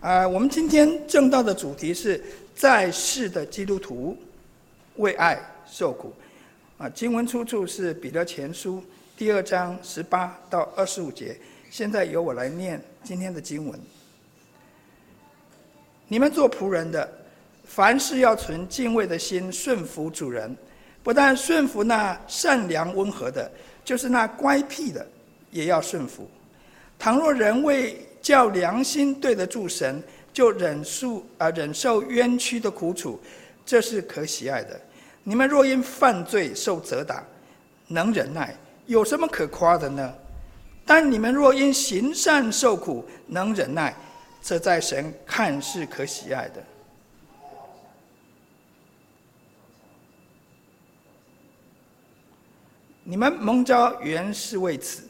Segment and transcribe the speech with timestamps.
[0.00, 2.22] 啊，我们今天正道的主题是
[2.54, 4.16] 在世的基督徒
[4.96, 5.38] 为爱
[5.70, 6.10] 受苦。
[6.78, 8.82] 啊，经文出处是彼得前书
[9.14, 11.36] 第二章十八到二十五节。
[11.70, 13.78] 现在由我来念今天的经文。
[16.08, 17.06] 你们做仆人的，
[17.64, 20.56] 凡事要存敬畏的心，顺服主人。
[21.02, 23.50] 不但顺服那善良温和的，
[23.84, 25.06] 就是那乖僻的，
[25.50, 26.26] 也要顺服。
[26.98, 33.20] 倘若人为叫良心对得住神，就忍受啊忍受冤屈的苦楚，
[33.64, 34.80] 这是可喜爱的。
[35.22, 37.24] 你们若因犯罪受责打，
[37.88, 40.14] 能忍耐，有什么可夸的呢？
[40.86, 43.94] 但你们若因行善受苦，能忍耐，
[44.42, 46.64] 这在神看是可喜爱的。
[53.04, 55.02] 你们蒙召原是为此，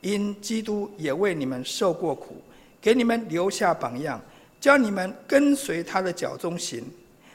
[0.00, 2.42] 因基督也为你们受过苦。
[2.86, 4.22] 给你们留下榜样，
[4.60, 6.84] 叫你们跟随他的脚踪行。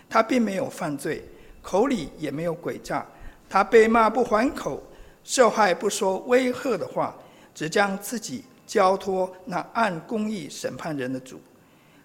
[0.10, 1.26] 他并没有犯罪，
[1.62, 3.06] 口里也没有诡诈。
[3.50, 4.82] 他被骂不还口，
[5.26, 7.14] 受害不说威吓的话，
[7.54, 11.38] 只将自己交托那按公义审判人的主。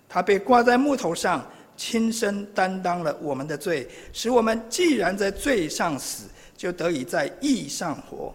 [0.08, 6.24] 他被挂在木头上，亲身担当了我们的罪，使我们既然在罪上死，
[6.56, 8.34] 就得以在义上活。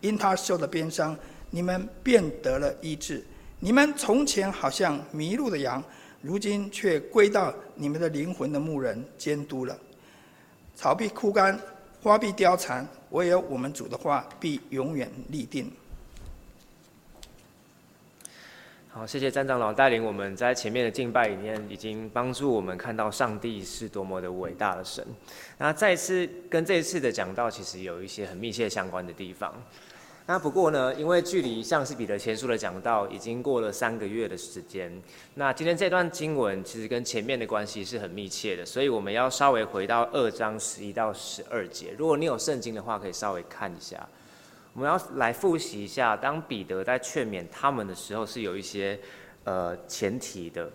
[0.00, 1.16] 因他受的鞭伤，
[1.50, 3.24] 你们便得了医治。
[3.64, 5.80] 你们从前好像迷路的羊，
[6.20, 9.78] 如今却归到你们的灵魂的牧人监督了。
[10.74, 11.56] 草必枯干，
[12.02, 15.70] 花必凋残，唯有我们主的话必永远立定。
[18.88, 25.06] 好，谢谢詹长老带领我们在前面的敬拜里面，已经帮助我们看到上帝是多么的伟大的神。
[25.56, 29.54] 那再次跟这一次的讲道，其实有一些很密切相关的地方。
[30.24, 34.90] 那不过呢，因为距离上次彼得前书的讲道已经过了三个月的时间，
[35.34, 41.94] 那今天这段经文其实跟前面的关系是很密切的，所以我们要稍微回到二章十一到十二节。
[41.98, 44.08] 如果你有圣经的话，可以稍微看一下。
[44.74, 48.98] 我们要来复习一下，当彼得在劝勉他们的时候，是有一些
[49.44, 50.70] 呃前提的。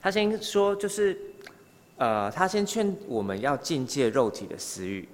[0.00, 1.18] 他先说，就是
[1.96, 5.08] 呃，他先劝我们要禁戒肉体的私欲。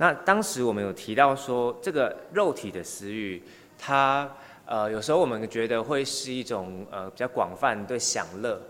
[0.00, 3.42] 那当时我们有提到说，这个肉体的私欲，
[3.76, 4.30] 它
[4.64, 8.62] 呃有时候我们觉得会是一种呃比较广泛对享乐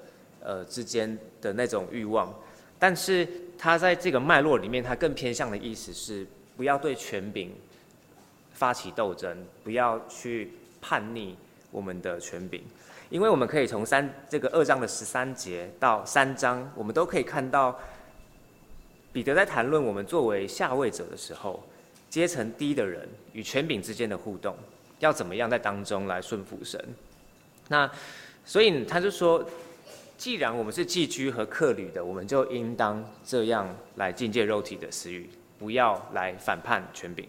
[0.42, 2.34] 呃之间的那种欲望，
[2.78, 3.28] 但是
[3.58, 7.54] 它在这个脉络里面，它更偏向的意思是不要对权柄
[8.54, 11.36] 发起斗争，不要去叛逆
[11.70, 12.62] 我们的权柄，
[13.10, 17.78] 因为我们可以从三这个二章的十三节到三章，我们都可以看到。
[19.18, 21.60] 彼得在谈论我们作为下位者的时候，
[22.08, 24.54] 阶层低的人与权柄之间的互动，
[25.00, 26.80] 要怎么样在当中来顺服神？
[27.66, 27.90] 那
[28.44, 29.44] 所以他就说，
[30.16, 35.28] 既然我们是寄居和客旅的，我们就应当这样来禁戒肉体的私欲，
[35.58, 37.26] 不要来反叛权柄。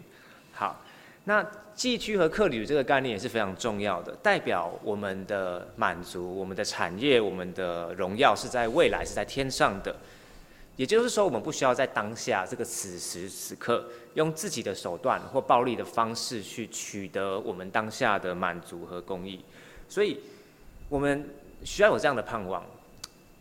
[0.52, 0.80] 好，
[1.24, 9.92] 那寄居和客旅这个概念也是非常重要的，代表我们的满足、我们的产业、我们的荣耀是在未来，是在天上的。
[10.80, 19.44] 也就是说，我们不需要在当下这个此时此刻，用自己的手段或暴力的方式去取得我们当下的满足和公益。
[19.90, 20.18] 所以，
[20.88, 21.28] 我们
[21.64, 22.64] 需要有这样的盼望。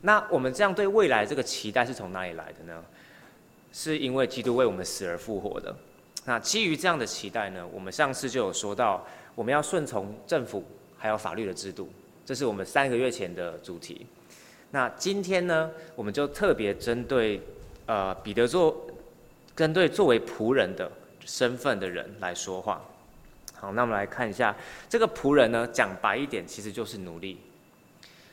[0.02, 2.84] 那我们这样对未来这个期待是从哪里来的呢？
[3.72, 5.74] 是因为基督为我们死而复活的。
[6.26, 10.62] 那基于这样的期待呢，我们上次就有说到，我们要顺从政府
[10.98, 11.90] 还有法律的制度，
[12.26, 14.06] 这是我们三个月前的主题。
[14.72, 17.42] 那今天呢，我们就特别针对，
[17.88, 18.86] 呃，彼得作，
[19.56, 20.92] 针对作为仆人的
[21.26, 22.82] 身份的人来说话。
[23.56, 24.56] 好，那我们来看一下
[24.88, 27.40] 这个仆人呢，讲白一点，其实就是奴隶。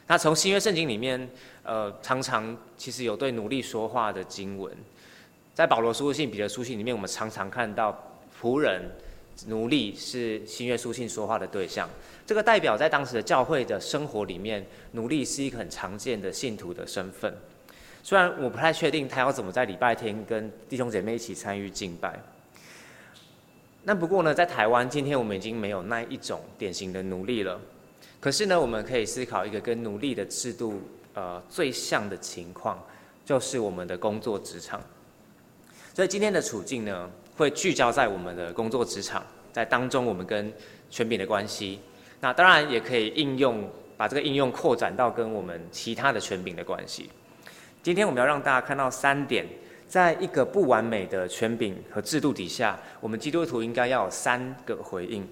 [0.07, 1.29] 那从新约圣经里面，
[1.65, 4.73] 呃，常常其实有对奴隶说话的经文，
[5.55, 7.99] 在保罗书信、彼得书信里面，我们常常看到
[8.41, 8.83] 仆人、
[9.47, 11.89] 奴隶是新约书信说话的对象。
[12.27, 17.33] 这个代表在当时的教会的生活里面，奴隶是一个很常见的信徒的身份。
[18.03, 22.19] 虽然我不太确定他要怎么在礼拜天跟弟兄姐妹一起参与敬拜。
[23.85, 27.61] 那不过呢，在台湾今天我们已经没有那一种典型的奴隶了。
[28.19, 30.81] 可是呢，我们可以思考一个跟奴隶的制度
[31.15, 32.83] 呃最像的情况，
[33.25, 34.81] 就是我们的工作职场。
[35.95, 40.53] 所以今天的处境呢，会聚焦在我们的工作职场，在当中我们跟
[40.91, 41.79] 权柄的关系。
[42.21, 43.63] 那当然也可以应用，
[43.97, 47.11] 把这个应用扩展到跟我们其他的权柄的关系。
[47.83, 49.47] 今天我们要让大家看到三点，
[49.87, 55.29] 在一个不完美的权柄和制度底下，我们基督徒应该要有三个回应。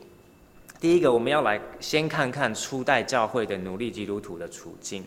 [0.79, 5.03] 第一个，我们要来先看看初代教会的奴隶基督徒的处境，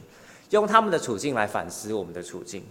[0.50, 2.64] 用他们的处境来反思我们的处境。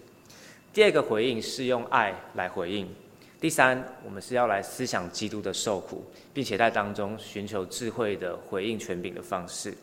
[0.72, 2.88] 第二个回应是用爱来回应。
[3.38, 6.02] 第三，我们是要来思想基督的受苦，
[6.32, 9.74] 并且在当中寻求智慧的回应权柄的方式。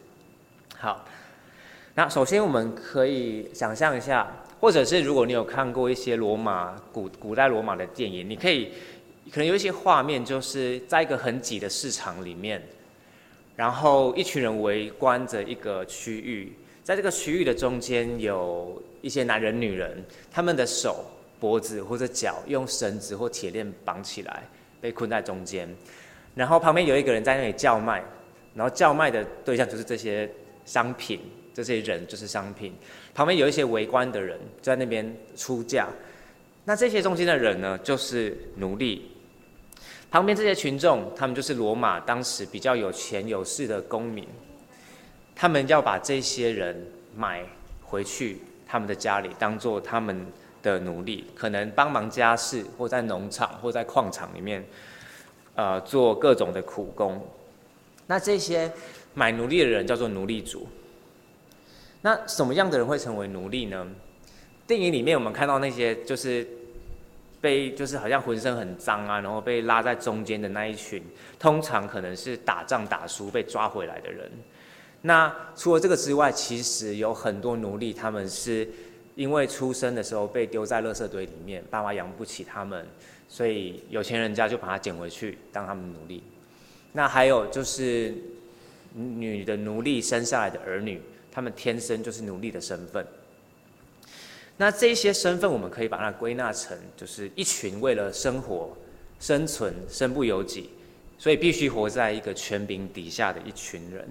[0.76, 1.06] 好，
[1.94, 8.72] 那首先我们可以想象一下，或者是如果你有看过一些罗马古古代罗马的电影，你可以
[9.32, 12.62] 可能有一些画面，就是在一个很挤的市场里面。
[13.56, 16.52] 然后一群人围观着一个区域，
[16.84, 21.06] 在这个区域的中间有一些男人、女人，他们的手、
[21.44, 24.44] 脖子或者脚用绳子或铁链绑起来，
[24.80, 25.68] 被困在中间。
[26.34, 28.02] 然后旁边有一个人在那里叫卖，
[28.56, 30.32] 然后叫卖的对象就是这些
[30.64, 31.20] 商品，
[31.54, 32.74] 这些人就是商品。
[33.14, 35.90] 旁边有一些围观的人在那边出价，
[36.64, 39.12] 那这些中间的人呢，就是奴隶。
[40.10, 44.26] 旁边这些群众，他们就是罗马当时比较有钱有势的公民，
[45.36, 46.88] 他们要把这些人
[47.18, 47.44] 买
[47.82, 50.26] 回去他们的家里，当做他们
[50.64, 54.66] 的奴隶，可能帮忙家事，或在农场或在矿场里面，
[55.54, 57.24] 呃，做各种的苦工。
[58.08, 58.72] 那这些
[59.14, 60.68] 买奴隶的人叫做奴隶主。
[62.02, 63.86] 那什么样的人会成为奴隶呢？
[64.66, 66.48] 电影里面我们看到那些就是。
[67.44, 71.04] 被就是好像浑身很脏啊，然后被拉在中间的那一群，
[71.38, 74.32] 通常可能是打仗打输被抓回来的人。
[75.02, 78.66] 那除了这个之外，其实有很多奴隶，他们是
[79.16, 82.86] 因为出生的时候被丢在垃圾堆里面，爸妈养不起他们，
[83.30, 86.24] 所以有钱人家就把他捡回去当他们奴隶。
[86.92, 88.14] 那还有就是
[88.94, 91.02] 女的奴隶生下来的儿女，
[91.32, 93.06] 他们天生就是奴隶的身份。
[94.58, 98.78] 那这些身份，我们可以把它归纳成，就是一群为了生活、
[99.20, 100.70] 生存、身不由己，
[101.18, 104.08] 所以必须活在一个权柄底下的一群人。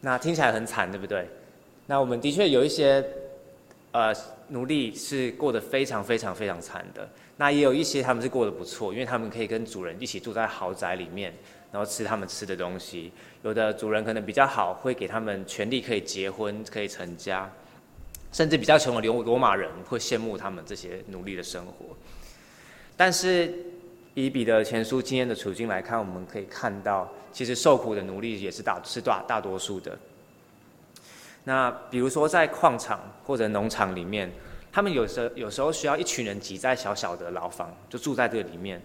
[0.00, 1.28] 那听起来很惨，对不对？
[1.86, 3.04] 那我们的确有一些，
[3.98, 4.14] 呃，
[4.50, 7.08] 奴隶是过得非常非常非常惨的。
[7.36, 11.34] 那也有一些他们是过得不错，因为他们可以跟主人一起住在豪宅里面，
[11.72, 13.10] 然后吃他们吃的东西。
[13.42, 17.50] 有的主人可能比较好，会给他们权利，可以结婚，可以成家。
[18.30, 21.96] 甚至比较穷的罗罗马人会羡慕他们这些奴隶的生活，
[22.96, 23.52] 但是
[24.14, 29.98] 以彼得前书今天的处境来看，我们可以看到，其实受苦的奴隶也是大是大大多数的。
[31.48, 34.30] 那比如说在矿场或者农场里面，
[34.70, 38.82] 他们有时有时候需要一群人挤在小小的牢房，就住在这里面，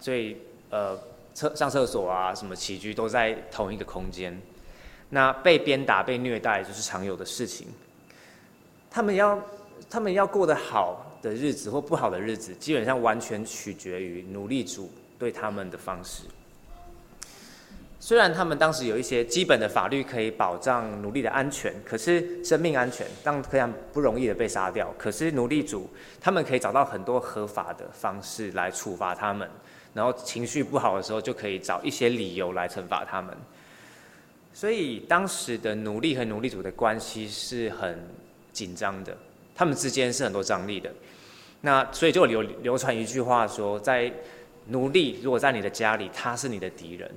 [0.00, 0.38] 所以
[0.70, 0.98] 呃
[1.34, 4.40] 厕上厕所啊什么起居都在同一个空间，
[5.10, 7.68] 那被鞭打被虐待就是常有的事情。
[8.90, 9.38] 他们要，
[9.90, 16.22] 他们要过得好的日子或不好的日子，基本上完全取决于奴隶主对他们的方式。
[18.00, 24.94] 虽然他们当时有一些基本的法律可以保障奴隶的安全，可是生命安全当非常不容易的被杀掉。
[24.96, 25.90] 可是奴隶主
[26.20, 29.48] 他们可以找到很多合法的方式来处罚他们，
[29.94, 33.36] 然后情绪不好的时候就可以找一些理由来惩罚他们。
[34.54, 37.98] 所以当时的奴隶和奴隶主的关系是很
[38.52, 39.16] 紧张的，
[39.56, 40.88] 他们之间是很多张力的。
[41.62, 44.10] 那所以就流流传一句话说，在
[44.68, 47.10] 奴隶如果在你的家里，他是你的敌人。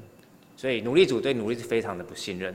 [0.62, 2.54] 所以奴隶主对奴隶是非常的不信任。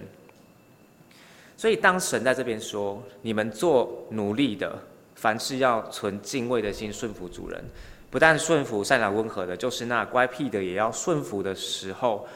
[1.57, 4.79] 所以当神在这边说，你们做奴隶的，
[5.17, 7.65] 凡事要存敬畏的心，顺服主人，
[8.09, 12.29] 不但顺服善良温和的，就是那乖僻的也要顺服的时候，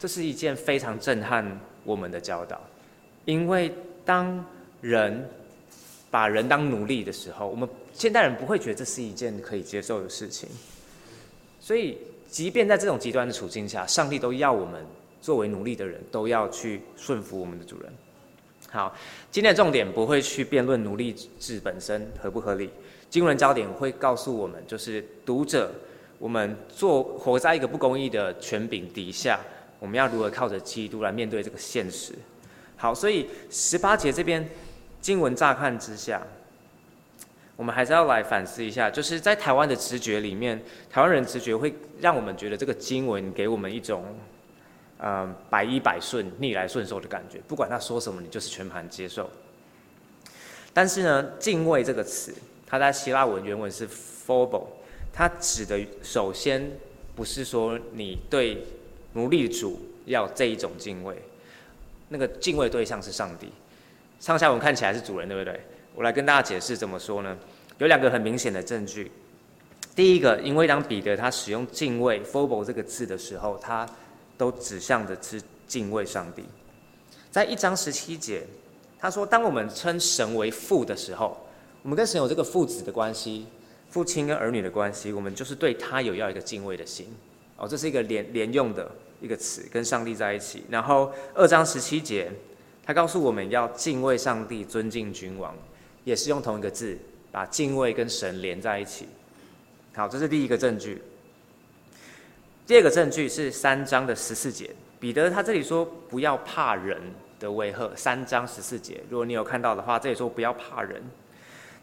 [0.00, 2.60] 这是一件非常震撼我们的教导。
[3.24, 3.72] 因为
[4.04, 4.44] 当
[4.80, 5.24] 人
[6.10, 10.48] 把人当奴隶的时候，我们现代人不会觉得这是一件可以接受的事情。
[11.60, 14.84] 所以，即便在这种极端的处境下，上帝都要我们
[15.20, 17.92] 作为奴隶的人都要去顺服我们的主人。
[18.68, 18.94] 好，
[19.30, 22.70] 今天的重点不会去辩论奴隶制本身合不合理，
[23.08, 25.72] 经文焦点会告诉我们，就是读者，
[26.18, 29.40] 我们做活在一个不公义的权柄底下，
[29.78, 32.12] 我们要如何靠着基督来面对这个现实。
[32.76, 34.48] 好，所以十八节这边。
[35.00, 36.20] 经文乍看之下，
[37.58, 44.04] 我们还是要来反思一下，就是在台湾的直觉里面，台湾人直觉会让我们觉得这个经文给我们一种，
[44.96, 49.28] 呃，百依百顺、逆来顺受的感觉，不管他说什么，你就是全盘接受。
[50.72, 52.32] 但是呢，敬畏这个词，
[52.64, 54.62] 它在希腊文原文是 phobos，
[55.12, 56.70] 它指的首先
[57.16, 58.64] 不是说你对
[59.14, 61.20] 奴隶主要这一种敬畏，
[62.10, 63.50] 那个敬畏对象是上帝。
[64.20, 65.60] 上下文看起来是主人，对不对？
[65.98, 67.36] 我来跟大家解释怎么说呢？
[67.78, 69.10] 有两个很明显的证据。
[69.96, 73.84] 第一个，因为当彼得他使用“敬畏 ”（phobos） 这个字的时候，他
[74.36, 76.44] 都指向的是敬畏上帝。
[77.32, 78.44] 在一章十七节，
[78.96, 81.36] 他说：“当我们称神为父的时候，
[81.82, 83.48] 我们跟神有这个父子的关系，
[83.90, 87.12] 父亲跟儿女的关系，我们就是对他有要一个敬畏的心。
[87.56, 88.88] 哦，这是一个连连用的
[89.20, 90.62] 一个词，跟上帝在一起。
[90.70, 92.30] 然后二章十七节，
[92.86, 95.52] 他告诉我们要敬畏上帝，尊敬君王，
[96.08, 96.96] 也是用同一个字，
[97.30, 99.06] 把敬畏跟神连在一起。
[99.94, 101.02] 好，这是第一个证据。
[102.66, 107.00] 第二个证据是三章的十四节，彼得他这里说不要怕人。”
[107.40, 111.00] 的威吓，三章十四节，如果你有看到的话，这里说不要怕人。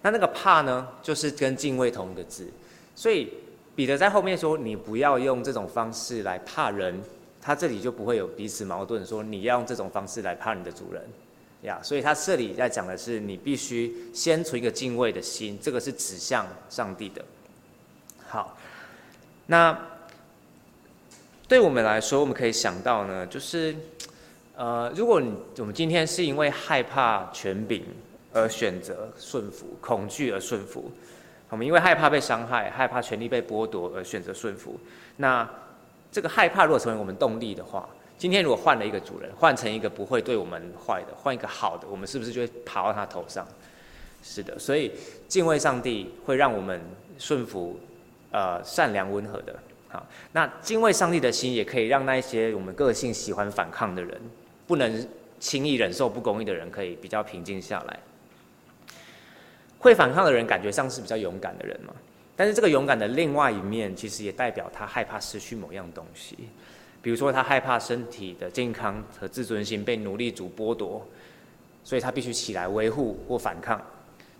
[0.02, 2.46] 那那个怕呢，就是跟敬畏同一个字。
[2.94, 3.32] 所以
[3.74, 7.02] 彼得在后面说，你不要用这种方式来怕人，
[7.40, 11.02] 他这里就不会有彼此矛盾，说你要用这种方式来怕你的主人
[11.66, 11.80] 呀。
[11.84, 17.24] 所以他这里在讲的是，你必须先存一个敬畏的心，这个是指向上帝的。
[18.28, 18.58] 好，
[19.48, 19.78] 那
[21.48, 23.76] 对我们来说，我们可以想到呢，就是。
[24.58, 27.84] 呃，如果你我们今天是因为害怕权柄
[28.32, 30.90] 而选择顺服，恐惧而顺服，
[31.50, 34.80] 我们因为害怕被伤害、害怕权力被剥夺而选择顺服，
[35.18, 35.46] 那
[36.10, 43.46] 这个害怕如果成为我们动力的话，今天如果换了一个主人，换成一个不会对我们坏的，换一个好的，我们是不是就会爬到他头上？
[44.24, 44.92] 是的，所以
[45.28, 46.82] 敬畏上帝会让我们
[47.20, 47.80] 顺服，
[48.32, 49.60] 呃，善良温和的。
[49.90, 54.20] 好，那敬畏上帝的心也可以让那一些我们个性喜欢反抗的人。
[54.66, 55.08] 不能
[55.40, 58.00] 轻易忍受不公义的人，可以比较平静下来。
[59.78, 61.94] 会反抗的人，感觉上是比较勇敢的人嘛。
[62.36, 66.36] 但是这个勇敢的另外一面，其实也代表他害怕失去某样东西。
[67.06, 71.08] 比如说，他害怕身体的健康和自尊心被奴隶主剥夺，
[71.84, 73.80] 所以他必须起来维护或反抗。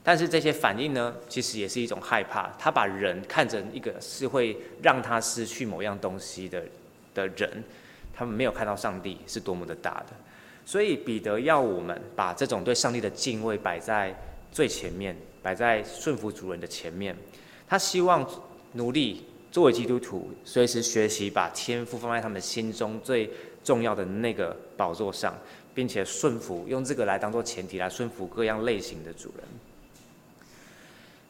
[0.04, 2.52] 但是这些反应呢，其实也是一种害怕。
[2.58, 6.64] 他把人看成一个是会让他失去某样东西的
[7.14, 7.64] 的人。
[8.16, 10.16] 他们没有看到上帝是多么的大的，
[10.66, 14.12] 所以彼得要我们把这种对上帝的敬畏摆在
[14.52, 17.16] 最前面，摆在顺服主人的前面。
[17.68, 18.28] 他希望
[18.74, 19.24] 奴隶
[19.56, 23.32] 作为基督徒，随时学习把天赋放在他们心中最
[23.64, 25.34] 重要的那个宝座上，
[25.74, 29.48] 并且顺服，用这个来当做前提来顺服各样类型的主人。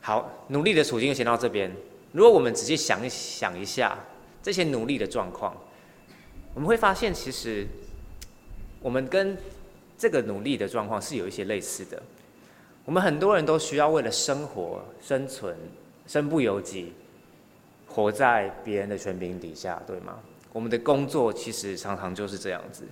[0.02, 1.72] 好，努力的处境就先到这边。
[2.14, 3.96] 如果我们仔细想一想一下
[4.42, 5.56] 这些努力的状况。
[6.56, 7.68] 我们会发现，其实
[8.82, 9.38] 我们跟
[10.00, 12.02] 这个努力的状况是有一些类似的。
[12.86, 15.56] 我们很多人都需要为了生活、生存、
[16.08, 16.92] 身不由己，
[17.96, 20.20] 活在别人的权柄底下，对吗？
[20.52, 22.84] 我们的工作其实常常就是这样子。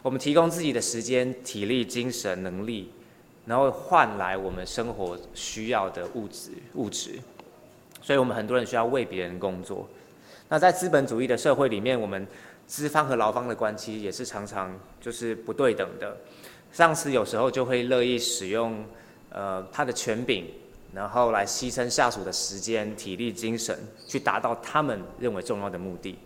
[0.00, 2.90] 我们提供自己的时间、体力、精神、能力，
[3.44, 7.18] 然后换来我们生活需要的物质、物质。
[8.00, 9.86] 所以我们很多人需要为别人工作。
[10.48, 12.26] 那在资本主义的社会里面，我们
[12.66, 16.16] 资方和劳方的关系也是常常就是不对等的，
[16.72, 18.82] 上司有时候就会乐意使用
[19.28, 20.46] 呃他的权柄，
[20.96, 26.18] 然后来牺牲下属的时间、体力、精神，去达到他们认为重要的目的。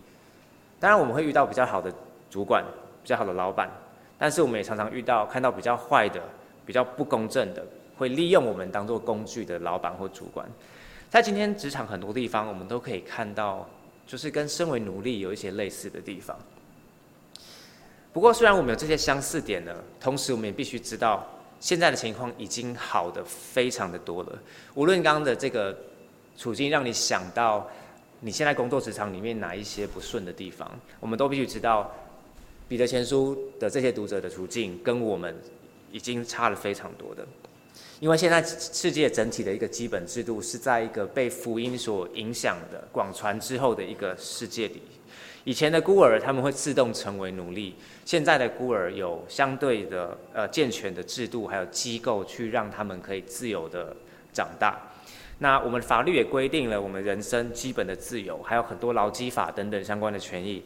[0.79, 1.93] 当然，我们会遇到比较好的
[2.29, 2.63] 主管、
[3.03, 3.69] 比较好的老板，
[4.17, 6.21] 但是我们也常常遇到看到比较坏的、
[6.65, 7.63] 比较不公正的，
[7.97, 10.47] 会利用我们当做工具的老板或主管。
[11.09, 13.67] 在今天职场很多地方，我们都可以看到。
[14.07, 16.37] 就是跟身为奴隶有一些类似的地方。
[18.11, 21.25] 不过，虽然我们有这些相似点呢，同时我们也必须知道，
[21.61, 24.39] 现在的情况已经好的非常的多了。
[24.73, 25.77] 无论刚刚的这个
[26.35, 27.69] 处境让你想到
[28.19, 31.89] 你现在工作职场里面哪一些不顺的地方，我们都必须知道，
[32.67, 35.33] 彼得前书的这些读者的处境跟我们
[35.91, 37.25] 已经差了非常多的。
[37.99, 44.81] 因为现在世界整体的一个基本制度是在一个被福音所影响的广传之后的一个世界里，
[45.43, 53.95] 以前的孤儿他们会自动成为奴隶，现在的孤儿有相对的呃健全的制度还有机构去让他们可以自由的
[54.31, 54.79] 长大。
[55.39, 60.63] 那我们法律也规定了我们人生基本的自由，还有很多劳基法等等相关的权益。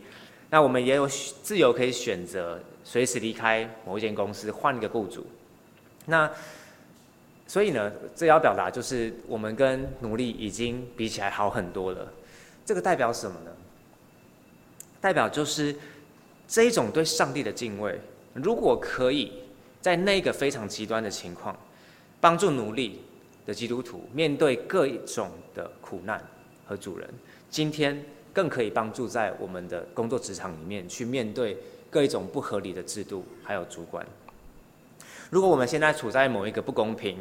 [0.50, 5.26] 那我们也有自由可以选择随时离开某一间公司，换一个雇主。
[6.06, 6.30] 那
[7.48, 12.12] 所以呢，这要表达就是我们跟奴隶已经比起来好很多了。
[12.66, 13.52] 这个代表什么呢？
[15.06, 15.76] 代表就是
[16.48, 17.96] 这一种对上帝的敬畏，
[18.34, 19.34] 如果可以
[19.80, 21.56] 在那个非常极端的情况，
[22.20, 23.02] 帮助奴隶
[23.46, 26.20] 的基督徒面对各种的苦难
[26.66, 27.08] 和主人，
[27.52, 31.56] 今天更可以帮助在我们的工作职场里面去面对
[31.92, 34.04] 各一种不合理的制度还有主管。
[35.30, 37.20] 如果我们现在处在某一个不公平、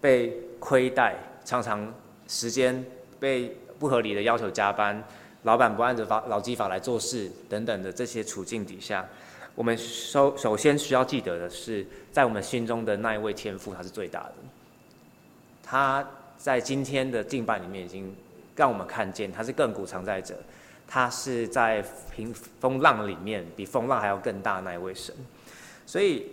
[0.00, 1.94] 被亏待、常常
[2.26, 2.84] 时间
[3.20, 5.00] 被不合理的要求加班、
[5.42, 9.08] 老板不按着法劳基法来做事等等的这些处境底下，
[9.54, 14.34] 我们首首先需要记得的是，在我们心中的那一位天父，他是最大的。
[15.62, 16.06] 他
[16.36, 18.14] 在今天的敬拜里面已经
[18.56, 20.36] 让我们看见，他是亘古常在者，
[20.86, 21.82] 他是在
[22.14, 25.14] 平风浪里面比风浪还要更大那一位神。
[25.86, 26.26] 所以，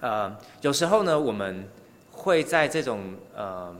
[0.00, 1.66] 呃，有时候呢，我们
[2.12, 3.74] 会在这种呃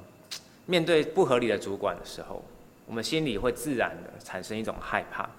[0.67, 2.43] 面对不合理的主管的时候，
[2.91, 5.31] 我们心里会自然的产生一种害怕。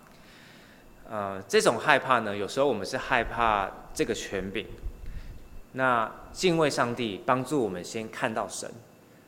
[1.09, 4.65] 呃，这种害怕呢，有时候我们是害怕这个权柄。
[5.73, 8.71] 那敬畏上帝，帮助我们先看到神，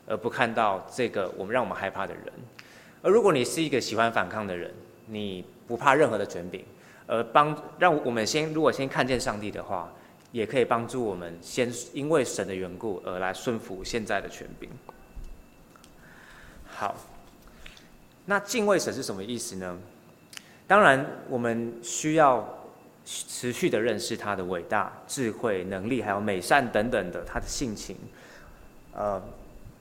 [0.08, 2.24] 而不看到这个我们让我们害怕的人。
[3.02, 4.74] 而如果你是一个喜欢反抗的人，
[5.08, 6.64] 你不怕任何的权柄，
[7.06, 9.92] 而帮让我们先如果先看见上帝的话，
[10.32, 14.70] 也可以帮助我们先因为神的缘故而来顺服现在的权柄。
[16.66, 16.96] 好，
[18.26, 19.78] 那敬畏神是什么意思呢？
[20.66, 22.48] 当然，我们需要
[23.06, 27.98] 持续的认识他的伟大、智慧、能力，还有美善等等的他的性情。
[28.94, 29.22] 呃，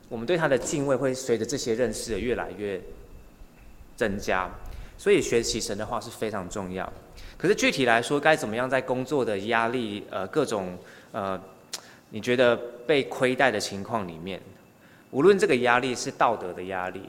[0.09, 2.81] 我们对他的敬畏会随着这些认识的越来越
[3.97, 4.51] 增加。
[4.99, 6.93] 所以学习神的话是非常重要。
[7.39, 10.77] 可是具体来说，该怎么样在工作的压力、呃各种
[11.13, 11.41] 呃
[12.11, 12.57] 你觉得
[12.87, 14.41] 被亏待的情况里面，
[15.13, 17.09] 无论这个压力是道德的压力。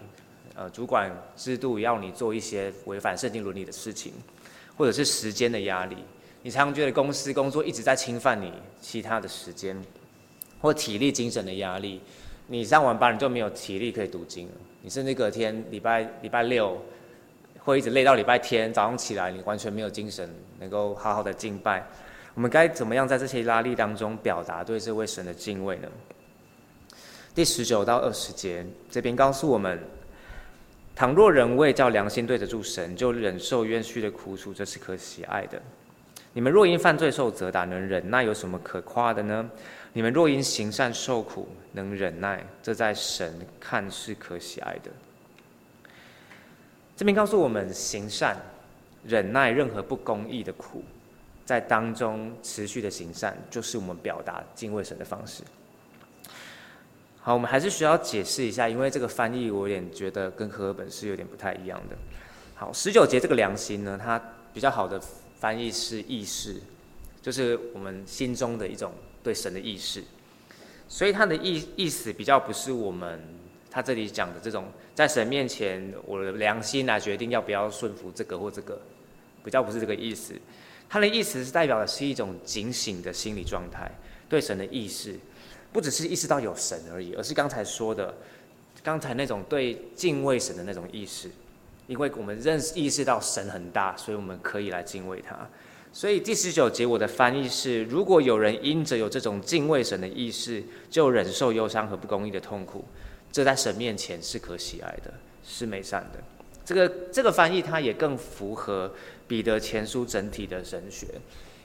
[0.56, 4.14] 呃，主管制度要你做一些违反圣经伦理的事情，
[4.78, 5.98] 或者是时间的压力，
[6.44, 9.76] 你常常觉得公司工作一直在侵犯你其他的时间，
[10.62, 12.00] 或体力精神的压力，
[12.46, 16.80] 你上完班你就没有体力可以读经了，你甚至隔天礼拜礼拜六
[17.58, 20.30] 会一直累到礼拜天早上起来，你完全没有精神
[20.60, 21.84] 能够好好的敬拜。
[22.36, 25.88] 我们该怎么样在这些压力当中表达对这位神的敬畏呢？
[27.34, 29.80] 第十九到二十节这边告诉我们。
[30.96, 35.62] 倘若人为叫良心对得住神，就忍受冤屈的苦楚，这是可喜爱的。
[36.34, 39.50] 你们若因犯罪受责打，能忍耐，有什么可夸的呢？
[39.92, 44.92] 你们若因行善受苦，能忍耐，这在神看是可喜爱的。
[46.96, 48.38] 这边告诉我们，行善、
[49.04, 50.84] 忍耐任何不公义的苦，
[51.44, 55.44] 在当中持续的行善，就是我们表达敬畏神的方式。
[57.26, 61.96] 好，我们还是需要解释一下，因为这个翻译我有点觉得跟和合本是有点不太一样的。
[62.54, 64.22] 好，十九节这个良心呢，它
[64.54, 65.02] 比较好的
[65.40, 66.58] 翻译是意识，
[67.22, 68.92] 就是我们心中的一种
[69.24, 70.04] 对神的意识。
[70.90, 73.18] 所以它的意意思比较不是我们
[73.72, 78.78] 他这里讲的这种在神面前我的良心来决定要不要顺服这个或这个，
[79.46, 80.34] 比较不是这个意思。
[80.90, 83.90] 它的意思是代表的是一种警醒的心理状态，
[84.28, 85.18] 对神的意识。
[85.74, 88.14] 不只是意识到有神而已，而是刚才说的，
[88.84, 91.30] 刚才那种对敬畏神的那种意识，
[91.88, 95.50] 因为我们认识意识到神很大，所以我们可以来敬畏他。
[95.92, 102.86] 所以第十九节我的翻译是：如果有人因着有这种敬畏神的意识，就忍受忧伤和不公义的痛苦，
[103.32, 106.20] 这在神面前是可喜爱的，是美善的。
[106.66, 108.94] 这个这个翻译它也更符合
[109.28, 111.08] 彼得前书整体的神学。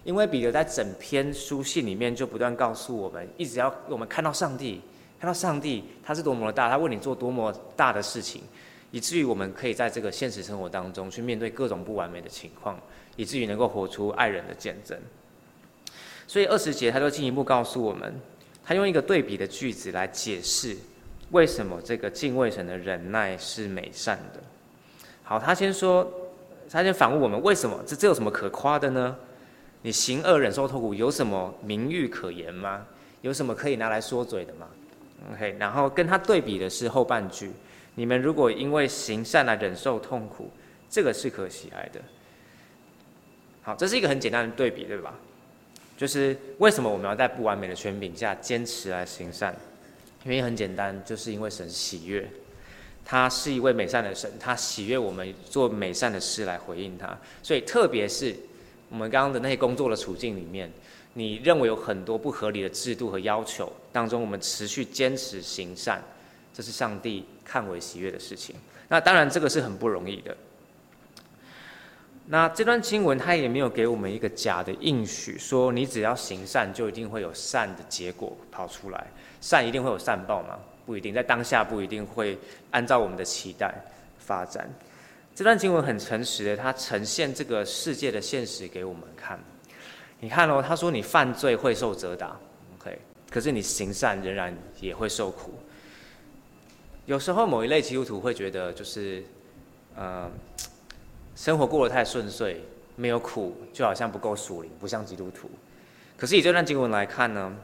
[0.09, 4.81] 因为彼得在整篇书信里面就不断告诉我们，一直要我们看到上帝，
[5.21, 8.41] 看到上帝他是多么的大，他为你做多么大的事情，
[8.91, 12.81] 以至于我们可以在这个现实生活当中去面对各种不完美的情况，
[13.17, 14.99] 以至于能够活出爱人的见证。
[16.27, 18.19] 所以二十节他就进一步告诉我们，
[18.65, 20.75] 他用一个对比的句子来解释
[21.33, 24.41] 为什么这个敬畏神的忍耐是美善的。
[25.23, 26.11] 好，他先说，
[26.71, 29.15] 他先反问我们，为什么这这有什么可夸的呢？
[29.83, 32.87] 你行恶忍受痛苦，有什么名誉可言吗？
[33.23, 34.69] 有什么可以拿来说嘴的吗
[35.33, 37.51] ？OK，然后跟他对比的是后半句：
[37.97, 40.51] 你们如果因为行善来忍受痛苦，
[40.89, 42.01] 这个是可喜爱的。
[43.63, 45.15] 好，这是一个很简单的对比，对吧？
[45.97, 49.55] 就是为什么我们要在不完美的权柄下坚持来行善？
[50.25, 52.29] 原因很简单，就是因为神喜悦，
[53.05, 58.35] 他是一位美善的神，他喜悦我们做美善的事来回应他，所以特别是。
[58.89, 60.71] 我们刚刚的那些工作的处境里面，
[61.15, 66.03] 你认为有很多不合理的制度和要求当中，我们持续坚持行善，
[66.55, 68.57] 这是上帝看为喜悦的事情。
[68.89, 70.37] 那当然，这个是很不容易的。
[72.31, 79.07] 那这段经文它也没有给我们一个假的应许，说你只要行善就一定会有善的结果跑出来，
[79.41, 80.59] 善一定会有善报吗？
[80.85, 82.39] 不一定，在当下不一定会
[82.71, 83.75] 按照我们的期待
[84.19, 84.71] 发展。
[85.39, 89.39] 这段经文很诚实的，它呈现这个世界的现实给我们看。
[90.19, 92.37] 你看哦，他说你犯罪会受责打
[92.77, 92.99] ，OK，
[93.31, 95.55] 可是你行善仍然也会受苦。
[97.07, 99.23] 有时候某一类基督徒会觉得，就是，
[99.95, 100.29] 呃，
[101.37, 102.61] 生活过得太顺遂，
[102.97, 105.49] 没有苦，就好像不够属灵，不像基督徒。
[106.17, 107.57] 可是以这段经文来看呢，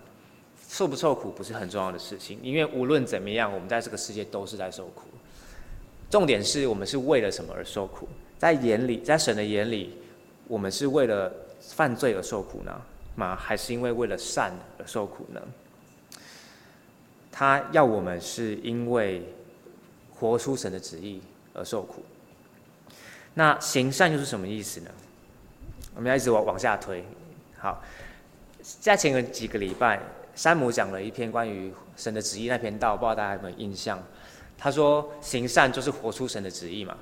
[0.68, 5.08] 受不受苦不是很重要的事情，因为无论怎么样，我们在这个世界都是在受苦。
[6.14, 8.08] 重点是我们是为了什么而受苦？
[8.38, 9.98] 在眼里，在神的眼里，
[10.46, 12.80] 我们是为了犯罪而受苦呢？
[13.16, 13.34] 吗？
[13.34, 15.42] 还是因为为了善而受苦呢？
[17.32, 19.24] 他要我们是因为
[20.14, 21.20] 活出神的旨意
[21.52, 22.04] 而受苦。
[23.34, 24.90] 那行善又是什么意思呢？
[25.96, 27.04] 我们要一直往往下推。
[27.58, 27.82] 好，
[28.62, 30.00] 在前个几个礼拜，
[30.36, 34.00] 山姆讲了一篇关于神的旨意那篇道，不知道大家有没有印象？
[34.64, 36.96] 他说行善就是活出神的旨意嘛。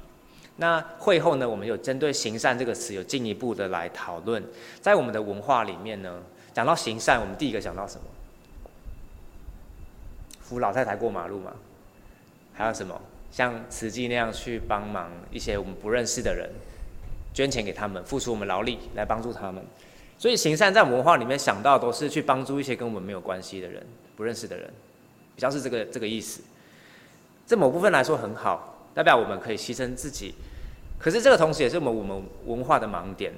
[0.57, 4.43] 那会后呢，我们有针对行善这个词有进一步的来讨论。
[4.81, 6.21] 在我们的文化里面呢，
[6.53, 8.05] 讲到行善，我们第一个想到什么？
[10.41, 11.53] 扶老太太过马路嘛？
[12.53, 13.01] 还有什么？
[13.31, 16.51] 像慈济那样去帮忙一些我们不认识的人，
[17.33, 19.65] 捐钱给他们，付出我们劳力来帮助他们。
[20.19, 24.69] 所以行善在我们文化里面想到都是去帮助一些跟我们没有关系的人、不认识的人，
[25.37, 26.43] 比较是这个这个意思。
[27.47, 30.35] 这某部分来说很好，代表我们可以牺牲自己。
[30.99, 33.33] 可是这个同时也是我们我们文化的盲点，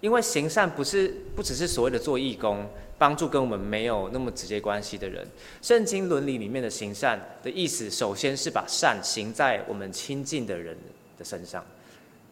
[0.00, 2.66] 因为行善不是不只是所谓的做义工。
[3.00, 5.26] 帮助跟我们没有那么直接关系的人，
[5.62, 10.76] 圣经伦理里面的行善的意思，首先是把善行在我们亲近的人
[11.16, 11.64] 的身上。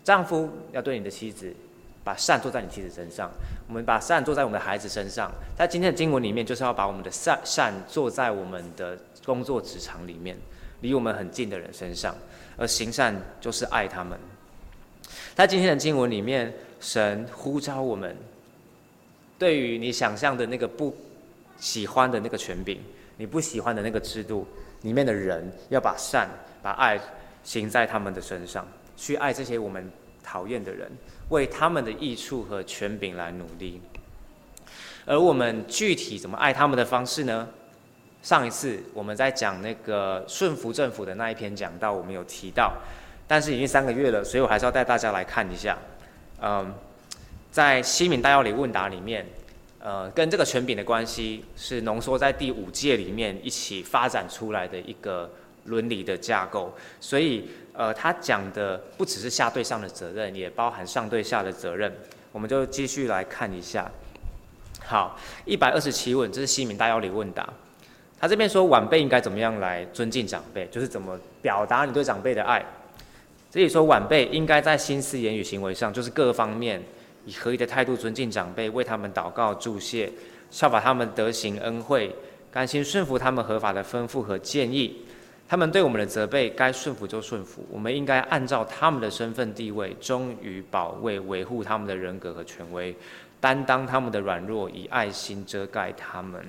[0.05, 1.51] 丈夫要对你的妻子，
[2.05, 3.31] 把善做在你妻子身上；
[3.67, 5.33] 我们把善做在我们的孩子身上。
[5.57, 10.37] 在今天的经文里面，就是要把我们的善善做在我们的工作职场里面，
[10.81, 12.15] 离我们很近的人身上。
[12.57, 14.19] 而行善就是爱他们。
[15.35, 18.17] 在今天的经文里面，神呼召我们。
[19.39, 20.97] 对于你想象的那个不
[21.59, 22.81] 喜欢的那个权柄，
[23.17, 24.45] 你不喜欢的那个制度
[24.83, 26.29] 里面的人，要把善、
[26.61, 27.01] 把爱
[27.45, 29.89] 行在他们的身上，去爱这些我们
[30.25, 30.91] 讨厌的人，
[31.29, 33.81] 为他们的益处和权柄来努力。
[35.07, 37.49] 而我们具体怎么爱他们的方式呢？
[38.23, 42.75] 上一次我们在讲那个顺服政府的那一篇讲到，我们有提到，
[43.27, 45.79] 但是已经三个月了，所以我还是要带大家来看一下，
[46.43, 46.75] 嗯。
[47.51, 49.27] 在西敏大要理问答里面，
[49.81, 55.29] 呃，跟这个权柄的关系是浓缩在第五届里面一起发展出来的一个
[55.65, 56.77] 伦理的架构。
[57.01, 61.91] 所以，呃，他讲的不只是下对上的责任，也包含上对下的责任。
[62.33, 63.91] 我们就继续来看一下。
[64.85, 67.49] 好，一百二十七问，这是西敏大要理问答。
[68.21, 72.65] 他这边说晚辈应该怎么样来尊敬长辈，就是怎么表达你对长辈的爱。
[73.51, 76.83] 这里说晚辈应该在心思、言语、行为上，就是各方面。
[77.27, 80.11] 以合一的态度尊敬长辈，为他们祷告祝谢，
[80.51, 82.11] 效法他们德行恩惠，
[82.51, 85.05] 甘心顺服他们合法的吩咐和建议。
[85.47, 87.67] 他们对我们的责备，该顺服就顺服。
[87.71, 92.97] 我们应该按照他们的身份地位，忠于保卫维护他们的人格和权威，
[93.41, 96.43] 担当他们的软弱，以爱心遮盖他们。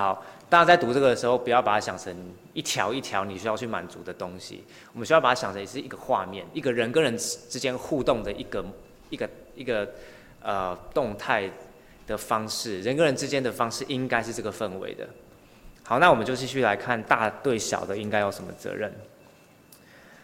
[0.00, 2.16] 好，大家在读这个的时候，不要把它想成
[2.54, 4.64] 一条一条你需要去满足的东西。
[4.94, 8.64] 我们需要把它想成也是一个画面，一个人跟人之间互动的一个。
[9.10, 9.88] 一个一个
[10.40, 11.50] 呃动态
[12.06, 15.04] 的方式，人跟人之间的方式应该是这个氛围的。
[15.82, 18.94] 好，那我们就继续来看大对小的应该有什么责任。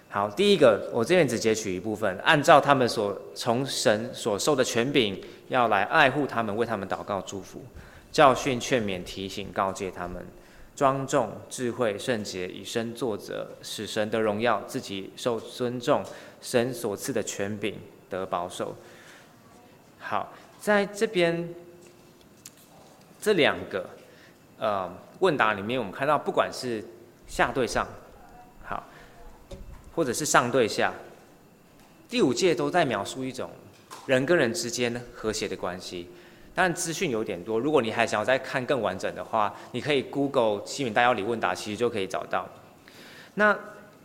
[0.08, 7.64] 好，第一个，我这边只截取一部分，按照他们所从神所受的权柄，要来爱护他们，为他们祷告祝福，
[8.16, 10.24] 教训劝勉提醒告诫他们，
[10.74, 16.02] 庄重智慧圣洁以身作则，使神的荣耀自己受尊重，
[16.40, 17.79] 神所赐的权柄。
[18.09, 18.74] 得保守。
[19.98, 21.46] 好，在这边
[23.20, 23.87] 这两个
[24.59, 26.83] 呃问答里面，我们看到不管是
[27.26, 27.87] 下对上，
[28.64, 28.83] 好，
[29.94, 30.94] 或者是上对下，
[32.09, 33.50] 第五届都在描述一种
[34.07, 36.09] 人跟人之间和谐的关系。
[36.57, 42.49] 但资讯有点多，如果你还想要再看更完整的话，你可以 Google 西敏大要理问答，其实就可以找到。
[43.35, 43.55] 那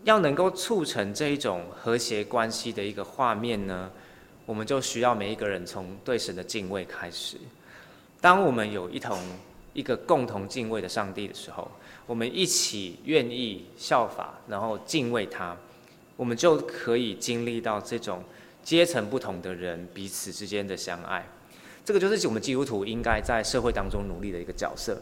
[0.03, 3.89] 要能够促成这一种和谐关系的一个画面呢，
[4.45, 7.37] 我们就需要每一个人从对神的敬畏开始。
[8.19, 9.17] 当我们有一同
[9.71, 11.71] 一个共同敬畏的上帝的时候，
[12.05, 15.55] 我们一起愿意效法，然后敬畏他，
[16.17, 18.21] 我们就可以经历到这种
[18.61, 21.25] 阶层不同的人彼此之间的相爱。
[21.83, 25.01] 这个就是我们基督徒应该在社会当中努力的一个角色。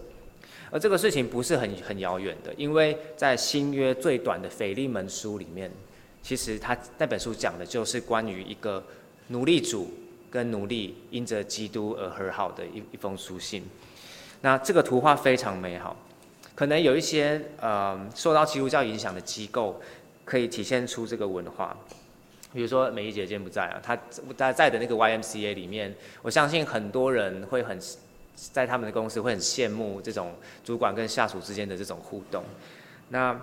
[0.72, 5.72] 而这个事情不是很很遥远的，因为在新约最短的腓利门书里面，
[6.22, 8.84] 其实他那本书讲的就是关于一个
[9.30, 9.92] 奴隶主
[10.30, 13.63] 跟奴隶因着基督而和好的一一封书信。
[14.42, 15.96] 那这个图画非常美好，
[16.54, 19.82] 可能有一些呃受到基督教影响的机构
[20.24, 21.76] 可以体现出这个文化。
[22.54, 23.98] 比如说美仪姐今天不在啊，她
[24.38, 27.80] 她在的那个 YMCA 里面，我相信很多人会很
[28.36, 30.34] 在他们的公司会很羡慕这种
[30.64, 32.44] 主管跟下属之间的这种互动。
[33.10, 33.40] 那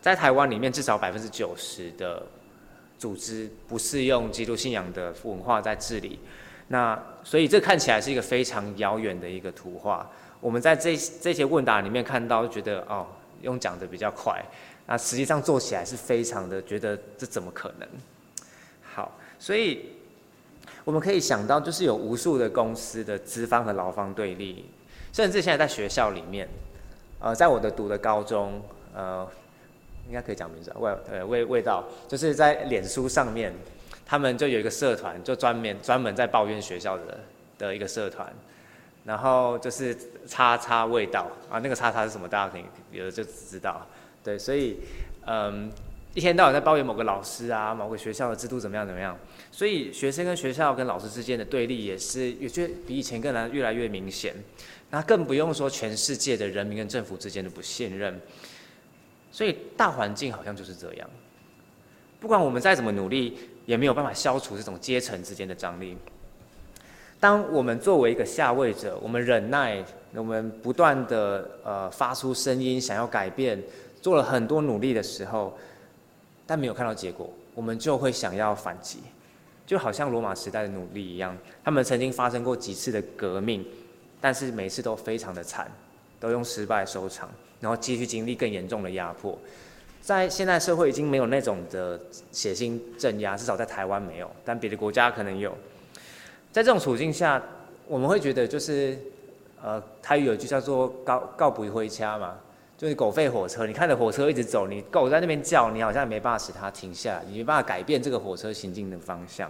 [0.00, 2.22] 在台湾里面，至少百分之九十的
[2.98, 6.18] 组织不是用基督信仰的文化在治理。
[6.68, 10.10] 那所以这看起来是一个非常遥远的一个图画。
[10.40, 13.06] 我们在这这些问答里面看到，觉得哦，
[13.42, 14.42] 用讲的比较快。
[14.86, 17.88] 那实际上做起来是非常的，觉得这怎么可能？
[18.82, 19.90] 好，所以
[20.84, 24.68] 我们可以想到，就是有无数的公司的资方和劳方对立，
[25.12, 26.48] 甚至现在在学校里面，
[27.20, 28.60] 呃，在我的读的高中，
[28.94, 29.26] 呃，
[30.08, 33.54] 应该可以讲名字，味呃味味道，就是在脸书上面，
[34.04, 37.20] 他们就有一个社团，就专门专门在抱怨学校的
[37.56, 38.30] 的一个社团，
[39.04, 42.28] 然后就是叉叉味道啊，那个叉叉是什么？
[42.28, 43.86] 大家可以有的就知道。
[44.24, 44.76] 对，所以，
[45.26, 45.70] 嗯，
[46.14, 49.18] 一天到晚在抱怨某个老师啊，某个学校的制度怎么样怎么样，
[49.50, 54.34] 所以学生跟学校跟老师之间的对立也是，也觉比以前更来越来越明显。
[54.90, 58.20] 那更不用说全世界的人民跟政府之间的不信任。
[59.30, 61.10] 所以大环境好像就是这样，
[62.20, 65.96] 不管我们再怎么努力，也没有办法消除这种阶层之间的张力。
[67.18, 69.82] 当我们作为一个下位者，我们忍耐，
[70.14, 73.58] 我们不断的呃发出声音，想要改变。
[74.02, 75.56] 做了很多努力的时候，
[76.46, 78.98] 但没有看到结果，我们就会想要反击，
[79.64, 81.34] 就好像罗马时代的努力一样。
[81.64, 83.64] 他们曾经发生过几次的革命，
[84.20, 85.70] 但是每次都非常的惨，
[86.18, 89.38] 都用失败收场，然后继续经历更严重的压迫。
[90.00, 91.98] 在现代社会已经没有那种的
[92.32, 95.56] 血腥镇压，至少在台湾没有，但别的国家可能有。
[96.50, 97.40] 在这种处境下，
[97.86, 98.98] 我们会觉得就是，
[99.62, 102.36] 呃，台语有句叫做“告告不回家”嘛。
[102.82, 109.48] 就是狗吠火车，你看着火车一直走，你狗在那边叫，你好像没办法使它停下来，你没办法改变这个火车行进的方向，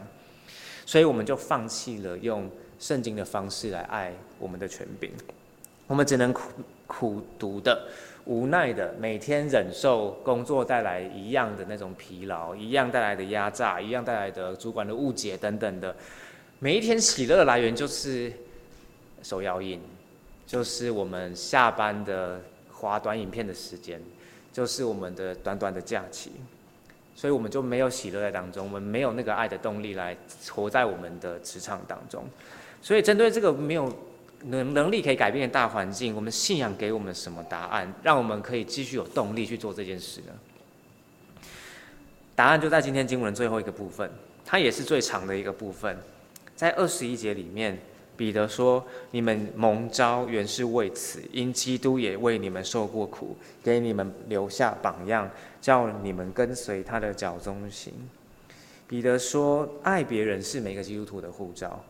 [0.84, 2.46] 所以我们就放弃了用
[2.78, 5.10] 圣经的方式来爱我们的权柄，
[5.86, 6.42] 我们只能苦
[6.86, 7.88] 苦读的、
[8.26, 15.96] 无奈的，每天忍受工作带来一样的那种疲劳，一样带来的压榨，一样带来的主管的误解等等的，
[16.58, 18.30] 每一天喜乐的来源就是
[19.22, 19.80] 手摇印，
[20.46, 22.38] 就是我们下班的。
[22.82, 24.02] 滑短影片的时间，
[24.52, 26.32] 就是我们的短短的假期，
[27.14, 30.16] 所以我们就没有喜乐在当中，我们没有那个爱的动力来
[30.50, 32.24] 活在我们的职场当中。
[32.82, 33.96] 所以针对这个没有
[34.46, 40.32] 能能力可以改变的大环境，我们信仰给我们什么答案，让我们可以继续有动力去做这件事呢？
[42.34, 44.10] 答案就在今天经文最后一个部分，
[44.44, 45.96] 它也是最长的一个部分，
[46.56, 47.78] 在二十一节里面。
[48.22, 55.28] 彼得说：“你们蒙召原是为此，因基督也为你们受过苦，给你们留下榜样，
[55.60, 57.92] 叫你们跟随他的脚踪行。”
[58.86, 61.84] 彼得说：“爱别人是每个基督徒的护照。”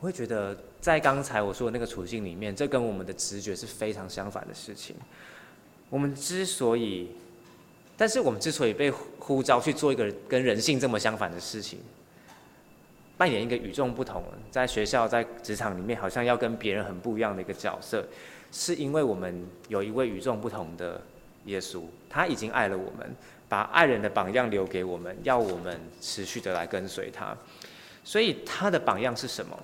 [0.00, 4.96] 我会觉得，在刚才我说的那个处境里面，这跟我们的直觉是非常相反的事情。
[5.88, 7.10] 我们之所以，
[7.96, 11.78] 但是我们之所以被呼召去做一个跟人性这么相反的事情。
[13.20, 18.02] 扮演一个与众不同，在学校、在职场里面，好像要跟别人很不一样的一个角色，
[18.50, 20.98] 是因为我们有一位与众不同的
[21.44, 23.14] 耶稣，他已经爱了我们，
[23.46, 27.36] 把爱人的榜样留给我们，要我们持续的来跟随他。
[28.02, 29.54] 所以他的榜样是什么？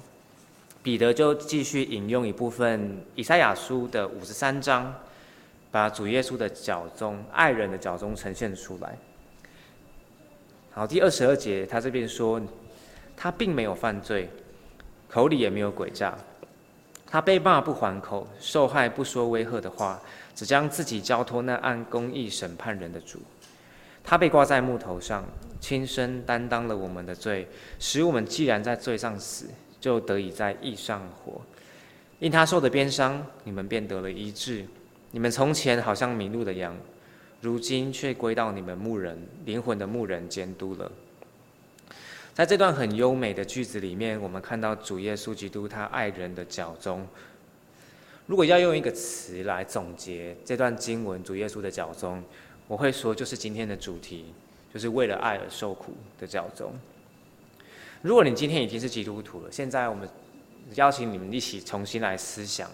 [0.82, 4.94] 彼得就继续引用一部分以赛亚书的五十三章，
[5.70, 8.98] 把主耶稣的脚踪、爱人的脚踪呈现出来。
[10.72, 12.38] 好，第二十二节，他这边说。
[13.16, 14.28] 他并没有犯罪，
[15.08, 16.16] 口里也没有诡诈。
[17.08, 20.00] 他被骂不还口，受害不说威吓的话，
[20.34, 23.20] 只将自己交托那按公义审判人的主。
[24.04, 25.24] 他被挂在木头上，
[25.60, 27.48] 亲身担当了我们的罪，
[27.78, 29.46] 使我们既然在罪上死，
[29.80, 31.40] 就得以在义上活。
[32.18, 34.64] 因他受的鞭伤，你们便得了医治。
[35.12, 36.76] 你们从前好像迷路的羊，
[37.40, 40.90] 如今却归到你们牧人灵魂的牧人监督了。
[42.36, 47.08] 在这段很优美的句子里面，我们看到主耶稣基督他爱人的脚踪。
[48.26, 52.22] 如果要用一个词来总结这段经文，主耶稣的脚踪，
[52.68, 54.26] 我会说就是今天的主题，
[54.70, 56.74] 就是为了爱而受苦的脚踪。
[58.02, 60.06] 如果你今天已经是基督徒了，现在我们
[60.74, 62.70] 邀请你们一起重新来思想，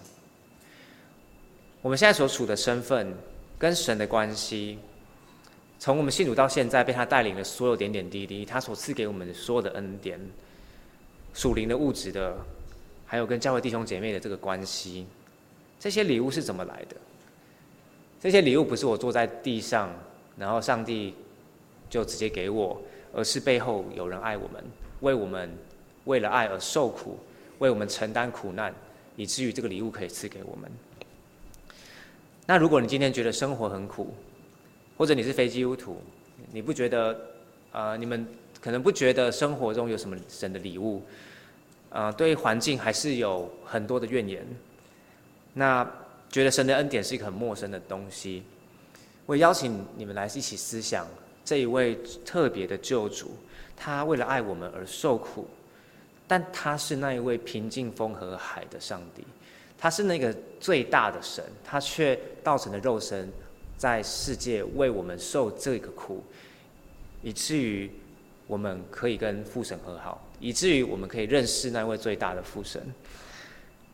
[1.81, 3.15] 我们现在所处的身份
[3.57, 4.77] 跟神的关系。
[5.83, 10.17] 从我们信主到现在，被他带领的所有点点滴滴，他所赐给我们的所有的恩典，
[11.33, 12.37] 属灵的、物质的，
[13.05, 15.05] 还有跟教会弟兄姐妹的这个关系，
[15.77, 16.95] 这些礼物是怎么来的？
[18.21, 19.93] 这些礼物不是我坐在地上，
[20.37, 21.15] 然后上帝
[21.89, 22.81] 就直接给我，
[23.13, 24.63] 而是背后有人爱我们，
[25.01, 25.53] 为我们
[26.05, 27.19] 为了爱而受苦，
[27.59, 28.73] 为我们承担苦难，
[29.17, 30.71] 以至于这个礼物可以赐给我们。
[32.45, 34.13] 那如果你今天觉得生活很苦，
[34.97, 36.01] 或者你是非基督徒，
[36.51, 37.19] 你不觉得，
[37.71, 38.25] 呃，你们
[38.61, 41.01] 可能不觉得生活中有什么神的礼物，
[41.89, 44.45] 呃，对环境还是有很多的怨言，
[45.53, 45.83] 那
[46.29, 48.43] 觉得神的恩典是一个很陌生的东西。
[49.25, 51.07] 我邀请你们来一起思想
[51.45, 53.31] 这一位特别的救主，
[53.75, 55.47] 他为了爱我们而受苦，
[56.27, 59.23] 但他是那一位平静风和海的上帝，
[59.77, 63.31] 他是那个最大的神，他却道成了肉身，
[63.77, 66.23] 在世界为我们受这个苦，
[67.21, 67.89] 以至于
[68.47, 72.81] 我们可以跟父神和好，以至于我们可以认识那位最大的父神。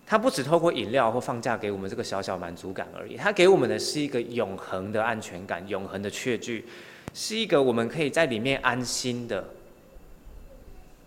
[0.06, 6.65] 他不只透过饮料或放假给我们这个小小满足感而已，他给我们的是一个永恒的安全感、永恒的确据，
[7.13, 9.48] 是一个我们可以在里面安心的，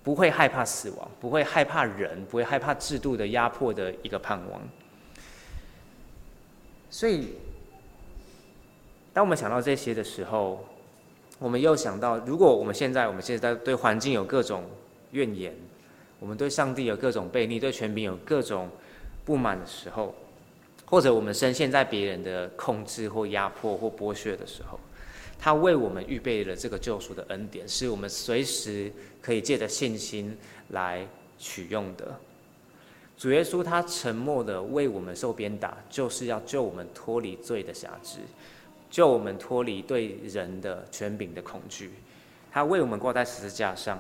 [0.05, 4.63] 不会害怕死亡，不会害怕人，不会害怕制度的压迫的一个盼望。
[6.89, 7.35] 所以，
[9.13, 10.65] 当我们想到这些的时候，
[11.39, 14.65] 我们又想到，如果我们现在我们现在对环境有各种
[15.11, 15.55] 怨言，
[16.19, 18.69] 我们对上帝有各种悖逆，对权柄有各种。
[19.25, 20.13] 不满的时候，
[20.85, 24.81] 或者我们深陷在别人的控制或压迫或剥削的时候，
[25.39, 30.37] 他为我们预备了这个救赎的恩典，是我们随时可以借着信心
[30.71, 31.07] 来
[31.39, 32.19] 取用的。
[33.17, 38.19] 主耶稣他沉默的为我们受鞭打，就是要救我们脱离罪的辖制，
[38.93, 41.91] 救我们脱离对人的权柄的恐惧。
[42.53, 43.99] 他为我们挂在十字架上，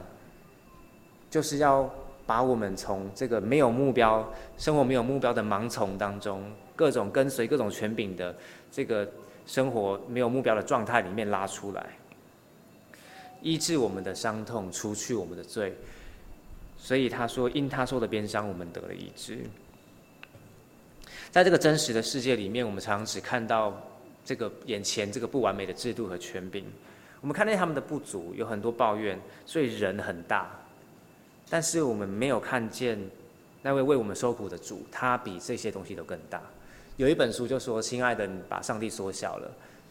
[1.29, 1.93] 就是要。
[2.25, 4.27] 把我们从这个没有目标、
[4.57, 6.41] 生活没有目标的盲从当中，
[6.77, 8.35] 各种跟随各种权柄的
[8.71, 9.07] 这个
[9.45, 11.85] 生活没有目标的状态里面拉出来，
[13.43, 15.77] 医治我们的伤痛，除去我们的罪。
[16.79, 19.41] 所以他说：“因他受的鞭伤，我们得了医治。”
[21.33, 23.77] 在这个真实的世界里面，我们常常只看到
[24.25, 26.65] 这个眼前这个不完美的制度和权柄，
[27.21, 30.51] 我们看见他们的不足，有很多抱怨，所以人很大。
[31.51, 32.99] 但是我们没有看见
[33.63, 36.41] 那位为我们受苦的主，他比这些东西都更大。
[36.97, 39.51] 有一本书就说：“亲爱的，你把上帝缩小了。”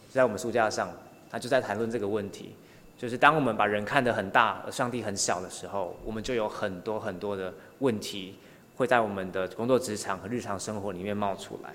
[0.10, 0.92] 在我们书架上，
[1.30, 2.56] 他就在谈论这个问题，
[2.98, 8.36] 就是当我们把人看得很大，而上帝很小的时候，我们就有很多很多的问题
[8.76, 11.74] 会在我们的工作职场和日常生活里面冒出来。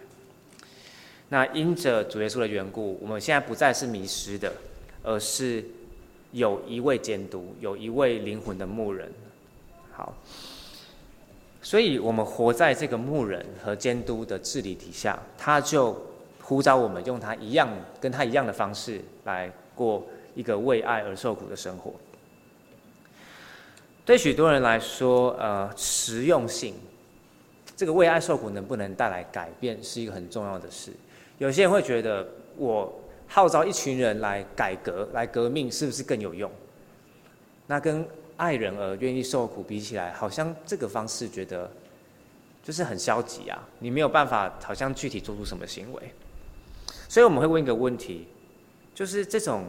[1.29, 4.53] 那因着主耶稣的缘故，我们现在不再是迷失的，
[5.03, 5.65] 而是
[6.33, 9.11] 有一位监督，有一位灵魂的牧人。
[9.93, 10.15] 好，
[11.61, 16.01] 所以我们活在这个牧人和监督的治理底下，他就
[16.43, 17.69] 呼召我们用他一样、
[18.01, 21.93] 跟他一样的方式来过一个为爱而受苦的生活。
[24.05, 26.75] 对许多人来说，呃，实用性，
[27.77, 30.93] 这个为爱受苦能不能带来改变，是一个很重要的事。
[31.39, 32.93] 有些人会觉得，我
[33.27, 36.51] 号召一群人来改革、来革命，是不是更有用？
[37.67, 41.71] 那跟爱人而愿意受苦，比起来，好像这个方式觉得
[42.63, 43.69] 就是很消极啊！
[43.79, 46.03] 你没有办法，好像具体做出什么行为。
[47.09, 48.27] 所以我们会问一个问题，
[48.95, 49.65] 就是这种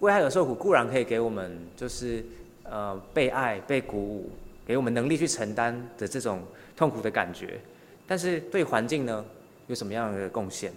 [0.00, 2.24] 为爱而受苦固然可以给我们，就是
[2.64, 4.30] 呃被爱、被鼓舞，
[4.66, 6.42] 给我们能力去承担的这种
[6.76, 7.60] 痛苦的感觉，
[8.06, 9.24] 但是对环境呢，
[9.66, 10.72] 有什么样的贡献？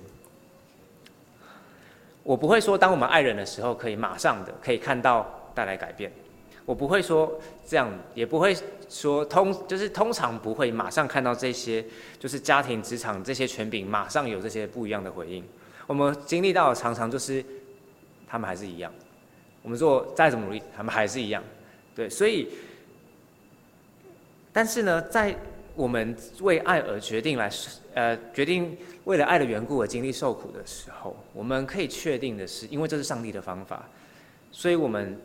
[2.24, 6.12] 我不会说，当我们爱人的时候，可以马上的可以看到带来改变。
[6.66, 8.56] 我不会说这样，也不会
[8.88, 11.84] 说通，就是通常不会马上看到这些，
[12.20, 15.44] 就是家庭、职场这些权柄马上有这些不一样的回应。
[15.88, 17.44] 我们经历到常常就是，
[18.28, 18.94] 他们还是一样。
[19.64, 21.44] 我们做再怎么努力，他们还是一样。
[21.96, 22.48] 对，所以，
[24.54, 25.36] 但是呢，在
[25.80, 27.50] 我们为爱而决定来，
[27.94, 33.88] 呃，决定为了爱的缘故而经历受苦的时候，我们可以确定的是，因为这是上帝的方法，
[34.52, 35.18] 所以我们。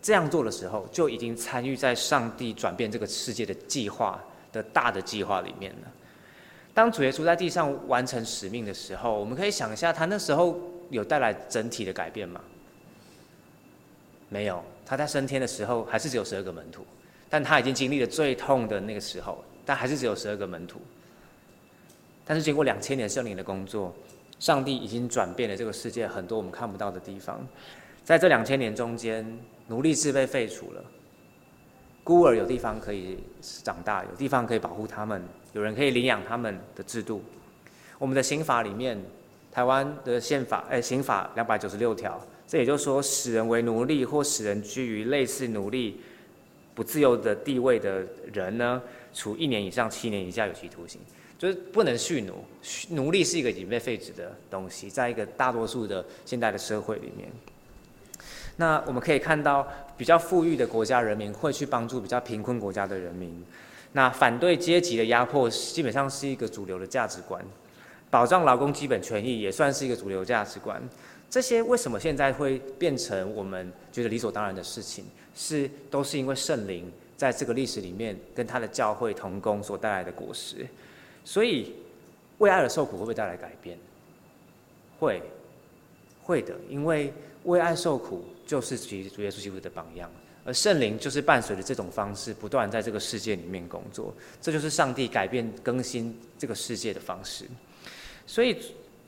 [0.00, 5.88] 这样做的时候，就已经参与在上帝转变这个世界的计划的大的计划里面了。
[6.72, 10.56] 当主耶稣在地上完成使命的时候，我们可以想一下，他那时候
[10.90, 12.40] 有带来整体的改变吗？
[14.28, 16.86] 没有，他在升天的时候还是只有十二个门徒，
[17.28, 20.80] 但他已经经历了最痛的那个时候，但还是只有十二个门徒。
[22.24, 23.94] 但是经过两千年圣灵的工作，
[24.38, 27.46] 上帝已经转变了这个世界很多我们看不到的地方，
[28.02, 29.38] 在这两千年中间。
[29.70, 30.82] 奴隶制被废除了，
[32.02, 37.22] 孤儿有地方可以长大，有地方可以保护他们，有人可以领养他们的制度。
[37.98, 38.98] 我们的刑法里面，
[39.52, 46.00] 台湾的宪法，哎，刑法两百九十六条这也就是说，使人为奴隶或使人居于类似奴隶
[46.78, 48.80] 不自由的地位的人呢，
[49.12, 51.00] 处一年以上七年以下有期徒刑，
[51.36, 52.44] 就是不能蓄奴。
[52.90, 57.28] 奴隶是一个已经被废止的东西，在一个大多数的现代的社会里面。
[58.58, 59.66] 那我们可以看到，
[59.96, 63.44] 比较富裕的国家人民会去帮助比较贫困国家的人民。
[63.94, 67.44] 那反对阶级的压迫，基本上是一个主流的价值观。
[68.08, 70.80] 保障劳工基本权益也算是一个主流价值观。
[71.28, 75.04] 这些为什么现在会变成我们觉得理所当然的事情？
[75.38, 80.66] 是都是因为圣灵在这个历史里面跟他的教会同工所带来的果实。
[81.24, 81.72] 所以，
[82.38, 83.78] 为爱而受苦会不会带来改变？
[84.98, 85.22] 会，
[86.22, 87.12] 会的，因为
[87.44, 88.24] 为爱受苦。
[88.48, 90.10] 就是主耶稣基督的榜样，
[90.42, 94.10] 而圣灵就是伴随着这种方式，不断在这个世界里面工作。
[94.40, 97.44] 这就是上帝改变更新这个世界的方式。
[98.26, 98.56] 所以，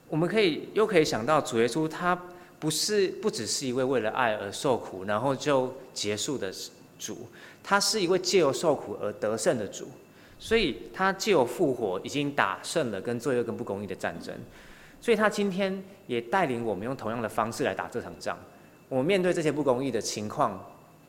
[0.08, 2.22] 我们可以又可以想到，主耶稣他
[2.60, 6.52] 不是不只是一位为了爱而受苦，然后就结束的
[6.98, 7.26] 主，
[7.64, 9.88] 他是一位借由受苦而得胜的主。
[10.38, 14.34] 所以，他借由复活，已经打胜了跟罪恶跟不公义的战争。
[14.98, 18.38] 所以他今天也带领我们用同样的方式来打这场仗。
[18.88, 20.58] 我们面对这些不公义的情况、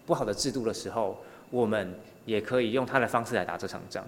[0.06, 1.93] 不好的制度的时候，我们
[2.26, 4.06] 也可以用他的方式来打这场仗。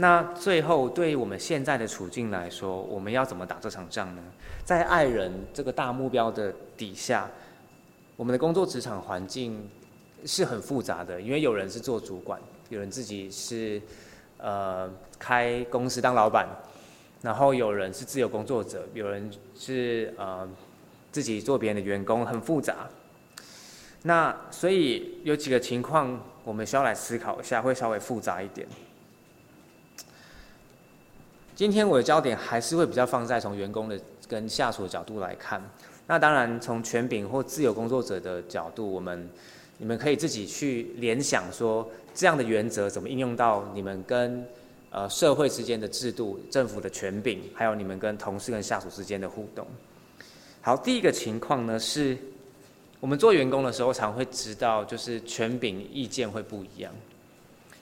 [0.00, 4.22] 那最后，对于我们现在的处境来说，我们要怎么打这场仗呢？
[4.64, 7.28] 在爱人这个大目标的底下，
[8.16, 9.68] 我们的工作职场环境
[10.24, 12.40] 是很复杂的，因为有人是做主管，
[12.70, 13.78] 有人自己是
[14.38, 16.48] 呃开公司当老板，
[17.20, 20.48] 然后有人是自由工作者，有人是呃。
[21.12, 22.86] 自己做别人的员工很复杂，
[24.04, 28.64] 那所以有几个情况我们需要来思考一下，会稍微复杂一点。
[31.60, 35.62] 今天我的焦点还是会比较放在从员工的跟下属的角度来看。
[36.06, 39.28] 那当然从权柄或自由工作者的角度，我们
[39.76, 44.42] 你们可以自己去联想说，这样的原则怎么应用到你们跟
[44.88, 49.66] 呃社会之间的制度、政府的权柄，还有你们跟同事跟下属之间的互动。
[50.62, 52.16] 好，第一个情况呢是，
[53.00, 56.90] 我们做员工的时候，常会知道，就是权柄意见会不一样。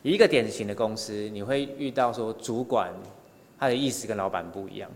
[0.03, 2.93] 一个典型的公司，你会遇到说，主管
[3.59, 4.91] 他的意思跟老板不一样，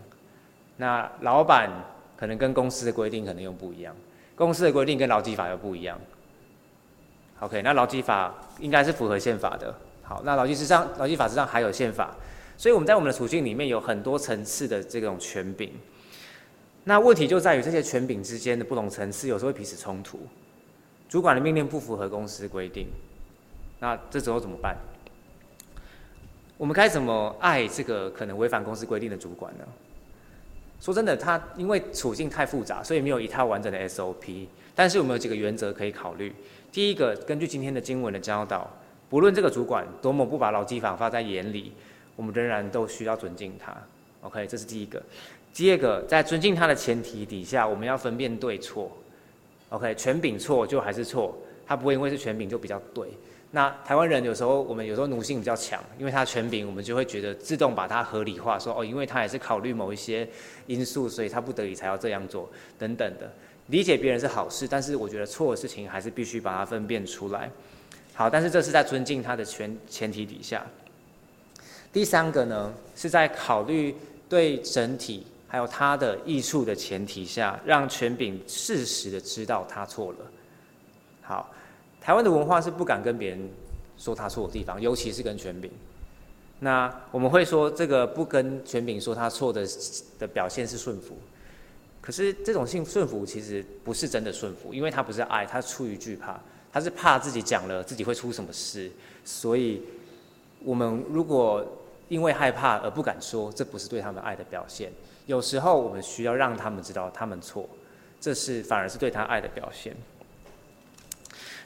[0.77, 1.69] 那老板
[2.15, 3.95] 可能跟公司的规定可能又不一样，
[4.35, 5.99] 公司的规定跟劳基法又不一样。
[7.39, 9.75] OK，那劳基法应该是符合宪法的。
[10.01, 12.15] 好，那劳基之上，劳基法之上还有宪法，
[12.57, 15.71] 所以我们在我们的处境里面有很多层次的这种权柄。
[16.85, 20.19] 那问题就在于这些权柄之间的不同层次，有时候会彼此冲突。
[21.09, 22.87] 主管的命令不符合公司规定，
[23.79, 24.77] 那这时候怎么办？
[26.63, 29.65] 我们该怎么爱这个可能违反公司规定的主管呢？
[30.79, 34.47] 说真的，他因为处境太复杂，所以没有一套完整的 SOP。
[34.73, 36.33] 但是我们有几个原则可以考虑。
[36.71, 38.71] 第一个，根据今天的经文的教导，
[39.09, 41.73] 不论这个主管多么不把劳基法放在眼里，
[42.15, 43.75] 我们仍然都需要尊敬他。
[44.21, 45.03] OK，这是第一个。
[45.53, 48.89] 第二个，在尊敬他的前提底下，我们要分辨对错。
[49.67, 51.37] OK，权柄错就还是错，
[51.67, 53.09] 他不会因为是权柄就比较对。
[53.55, 60.27] 那台湾人有时候，我们有时候奴性比较强，因为他权柄，我们就会觉得自动把它合理化，说哦，因为他也是考虑某一些
[60.65, 62.49] 因素，所以他不得已才要这样做
[62.79, 63.31] 等等的。
[63.67, 67.47] 理解别人是好事，但是我觉得错的事情还是必须把它分辨出来。
[68.15, 70.65] 好，但是这是在尊敬他的前前提底下。
[71.91, 73.95] 第三个呢，是在考虑
[74.27, 75.27] 对整体。
[75.47, 80.17] 还有他的益处的前提下，让权柄适时的知道他错了。
[81.21, 81.53] 好，
[82.03, 83.49] 台湾的文化是不敢跟别人
[83.97, 85.71] 说他错的地方，尤其是跟权柄。
[86.59, 89.65] 那我们会说，这个不跟权柄说他错的
[90.19, 91.15] 的表现是顺服。
[92.01, 96.37] 可是这种性顺服其实不是真的顺服，因为他不是爱，他出于惧怕，
[96.73, 98.91] 他是怕自己讲了自己会出什么事。
[99.23, 99.81] 所以，
[100.65, 101.65] 我们如果
[102.09, 104.91] 因为害怕而不敢说，这不是对他们爱的表现。
[105.25, 107.69] 有时候我们需要让他们知道他们错，
[108.19, 109.95] 这是反而是对他爱的表现。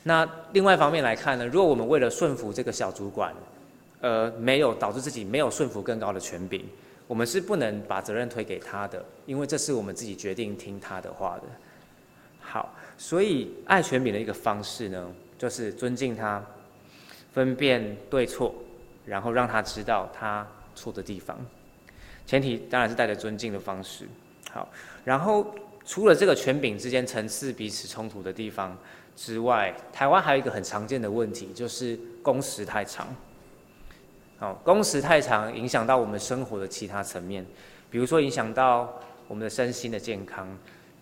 [0.03, 3.33] 那另外一方面来看呢，如果我们为了顺服这个小主管，
[3.99, 6.63] 呃，没有导致自己没有顺服更高的权柄，
[7.07, 11.43] 我们是不能把责任推给他的，因为这是我们自己决定听他的话的。
[12.39, 16.41] 好，所以爱权柄的一个方式呢，就是尊敬他，
[17.33, 18.55] 分辨对错，
[19.05, 21.37] 然后让他知道他错的地方。
[22.25, 24.07] 前提当然是带着尊敬的方式，
[24.51, 24.69] 好，
[25.03, 25.53] 然后
[25.85, 28.77] 除了这个权柄之间层次彼此冲突的地方
[29.18, 33.07] 之外，台湾还有一个很常见的问题，就是工时太长。
[34.38, 37.43] 好，工时太长影响到我们生活的其他层面，
[37.89, 38.93] 比如说影响到
[39.28, 40.47] 我们的身心的健康，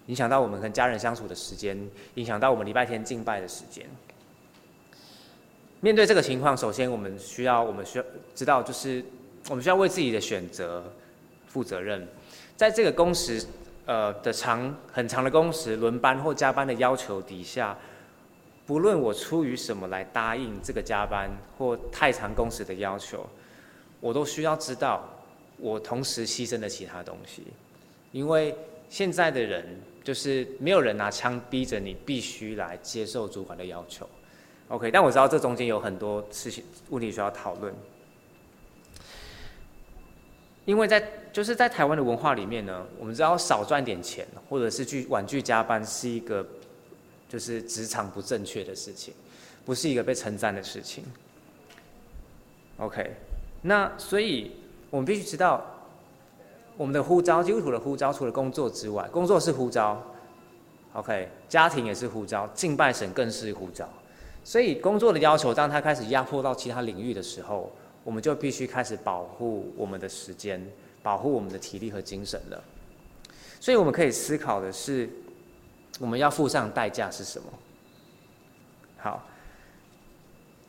[0.06, 1.78] 影响到我们跟家人相处的时间，
[2.14, 3.86] 影响到我们礼拜天敬拜的时间。
[5.82, 9.04] 面对这个情况，首先我们需要，我们需要知道，就是
[9.50, 10.82] 我们需要为自己的选择
[11.48, 12.08] 负责任。
[12.56, 13.46] 在这个工时，
[13.86, 17.78] 呃的长很长的工时、轮班或加班的要求底下，
[18.66, 23.28] 不论我出于什么来答应这个加班或太长工时的要求，
[24.00, 25.08] 我都需要知道，
[25.58, 27.44] 我同时牺牲了其他东西。
[28.12, 28.56] 因为
[28.90, 34.10] 现在的人，就是没有人拿枪逼着你必须来接受主管的要求。
[34.70, 37.74] OK，但我知道这中间有很多事情问题需要讨论。
[40.66, 46.44] 因为在就是在台湾的文化里面呢，我们知道少赚点钱，或者是去婉拒加班，是一个
[47.28, 49.14] 就是职场不正确的事情，
[49.66, 51.04] 不是一个被称赞的事情。
[52.78, 53.12] OK，
[53.62, 54.52] 那所以
[54.90, 55.66] 我们必须知道，
[56.78, 60.02] 我们的呼召，基督徒的呼召，除了工作之外，工作是呼召
[60.94, 63.88] ，OK，家庭也是呼召，敬拜神更是呼召。
[64.44, 67.72] 所以工作的要求，当他开始压迫到其他领域的时候，
[68.04, 70.64] 我们就必须开始保护我们的时间，
[71.02, 72.64] 保护我们的体力和精神了。
[73.60, 75.10] 所以我们可以思考的是，
[76.00, 77.48] 我们要付上代价是什么？
[78.98, 79.24] 好，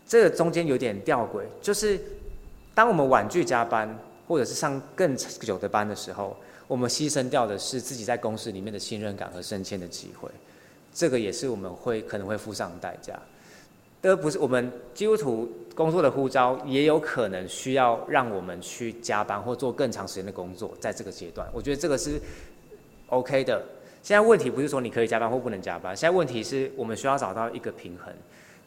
[0.07, 1.99] 这个中间有点吊诡，就是
[2.75, 3.99] 当我们婉拒加班，
[4.29, 6.37] 或者是上更久的班的时候，
[6.69, 10.29] 我们牺牲掉的是自己在公司里面的信任感和升迁的机会，
[10.93, 13.19] 这个也是我们会可能会付上代价。
[14.03, 22.21] 而不是我们基督徒工作的呼召，也有可能需要让我们去加班或做更长时间的工作，在这个阶段，我觉得这个是
[23.09, 23.65] OK 的。
[24.07, 28.15] 现在问题不是说你可以加班或不能加班，现在问题是我们需要找到一个平衡，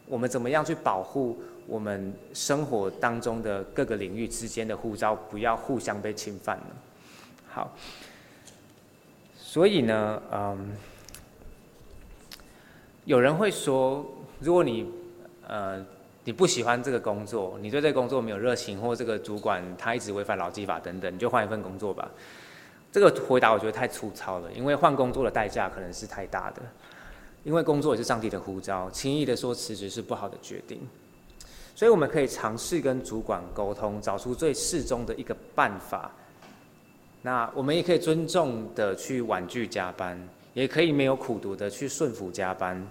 [0.06, 6.66] 我们怎么样去保护我们生活当中的各个领域之间的护照，不要互相被侵犯呢？
[7.48, 7.74] 好，
[9.38, 10.76] 所以呢，嗯，
[13.06, 14.06] 有人会说，
[14.42, 14.92] 如果你
[15.48, 15.82] 呃，
[16.26, 22.12] 你不喜欢这个工作，你对这个工作没有热情，或这个主管他一直违反劳基法等等，你就换一份工作吧。
[22.92, 26.62] 这个回答我觉得太粗糙了，因为换工作的代价可能是太大的。
[27.46, 30.80] 因为工作也是上帝的呼召，轻易的说辞职是不好的决定。
[31.74, 36.12] 所以我们可以尝试跟主管沟通，找出最适中的一个办法。
[37.22, 40.22] 那我们也可以尊重的去婉拒加班，
[40.54, 42.86] 也可以没有苦读的去顺服加班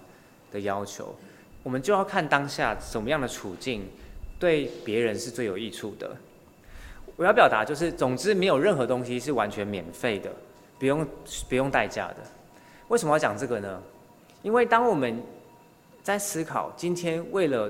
[0.51, 1.15] 的要求。
[1.61, 3.87] 我们就要看当下什么样的处境
[4.39, 6.15] 对别人是最有益处的。
[7.19, 10.31] 我要表达就是，总之没有任何东西是完全免费的，
[10.79, 11.05] 不用
[11.49, 12.15] 不用代价的。
[12.87, 13.83] 为什么要讲这个呢？
[14.41, 15.21] 因为当我们
[16.01, 17.69] 在思考今天为了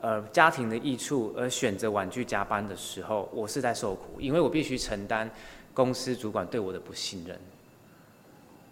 [0.00, 5.28] 呃家庭的益处而选择婉拒加班的时候，我是在受苦，因为我必须承担
[5.74, 7.36] 公司主管对我的不信任。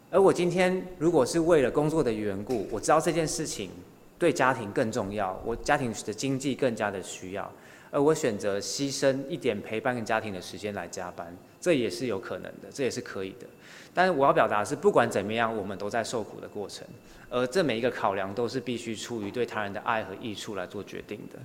[0.08, 3.70] 而我今天如果是为了工作的缘故，我知道这件事情。
[4.18, 7.50] 对家庭更重要，我家庭的经济更加的需要，
[7.92, 13.46] 而我选择牺牲一点陪伴跟家庭的时间来加班，这也是有可能的，这也是可以的。
[13.94, 16.86] 但是我要表达的是，不管怎么样，我们都在受苦的过程，
[17.28, 21.38] 而这每一个考量都是必须出于对他人的爱和益处来做决定的。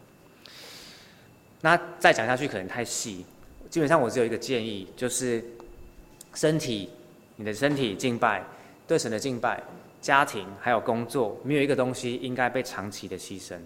[1.59, 3.25] 那再讲下去可能太细，
[3.69, 5.43] 基本上我只有一个建议，就是
[6.33, 6.89] 身体，
[7.35, 8.41] 你的身体敬拜，
[8.87, 9.61] 对神的敬拜。
[9.99, 13.57] 家庭还有工作，没有一个东西应该被长期的牺牲。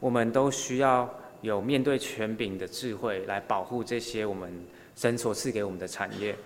[0.00, 1.12] 我们都需要
[1.46, 4.52] 有面对权柄的智慧来保护这些我们
[4.94, 6.36] 神所赐给我们的产业。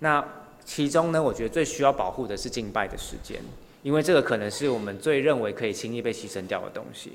[0.00, 0.26] 那
[0.64, 3.40] 其中呢，我觉得最需要保护的是敬拜的时间，
[3.82, 7.12] 因为这个可能是我们最认为可以轻易被牺牲掉的东西。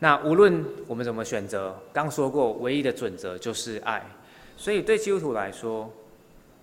[0.00, 4.04] 那无论我们怎么选择，刚说过，唯一的准则就是爱。
[4.56, 5.88] 所以对基督徒来说，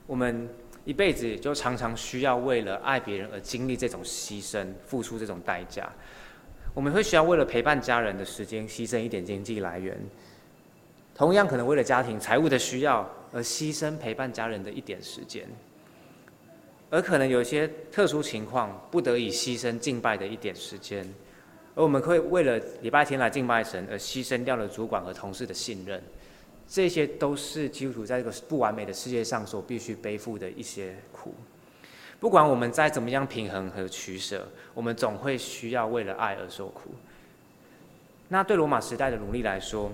[0.05, 0.49] 我们。
[0.87, 5.91] 一辈子就常常需要为了爱别人而经历这种牺牲，付出这种代价。
[6.78, 9.97] 我们会需要为了陪伴家人的时间牺牲一点经济来源，
[11.15, 13.03] 同样可能为了家庭财务的需要
[13.34, 15.49] 而牺牲陪伴家人的一点时间，
[16.91, 21.03] 而可能有些特殊情况不得已牺牲敬拜的一点时间，
[21.73, 25.99] 而我们会为了礼拜天来敬拜神而牺牲掉了主管和同事的信任。
[26.67, 31.34] 这些都是基督徒在这个不完美的世界上所必须背负的一些苦。
[32.20, 36.89] 不管我们再怎么样平衡和取舍，我们总会需要为了爱而受苦。
[38.28, 39.91] 那对罗马时代的奴隶来说，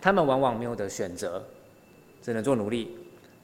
[0.00, 1.42] 他们往往没有得选择，
[2.22, 2.96] 只能做奴隶。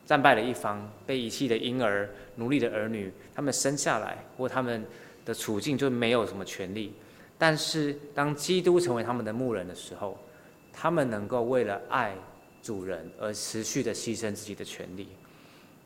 [0.06, 4.84] 战败的一方，被遗弃的婴儿、奴隶的儿女，他们生下来或他们
[5.24, 6.92] 的处境就没有什么权利。
[7.38, 10.18] 但是当基督成为他们的牧人的时候，
[10.70, 12.14] 他们能够为了爱
[12.62, 15.08] 主人而持续的牺牲自己的权利，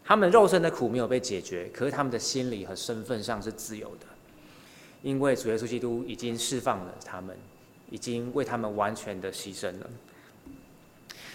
[0.08, 4.06] 他们肉身的苦没有被解决，可是他们的心理和身份上是自由的，
[5.02, 7.36] 因为主耶稣基督已经释放了他们，
[7.90, 9.86] 已经为他们完全的牺牲了。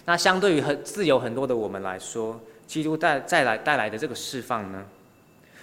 [0.05, 4.83] 那相对于很自由很多的我们来说，基督带再来带来的这个释放呢，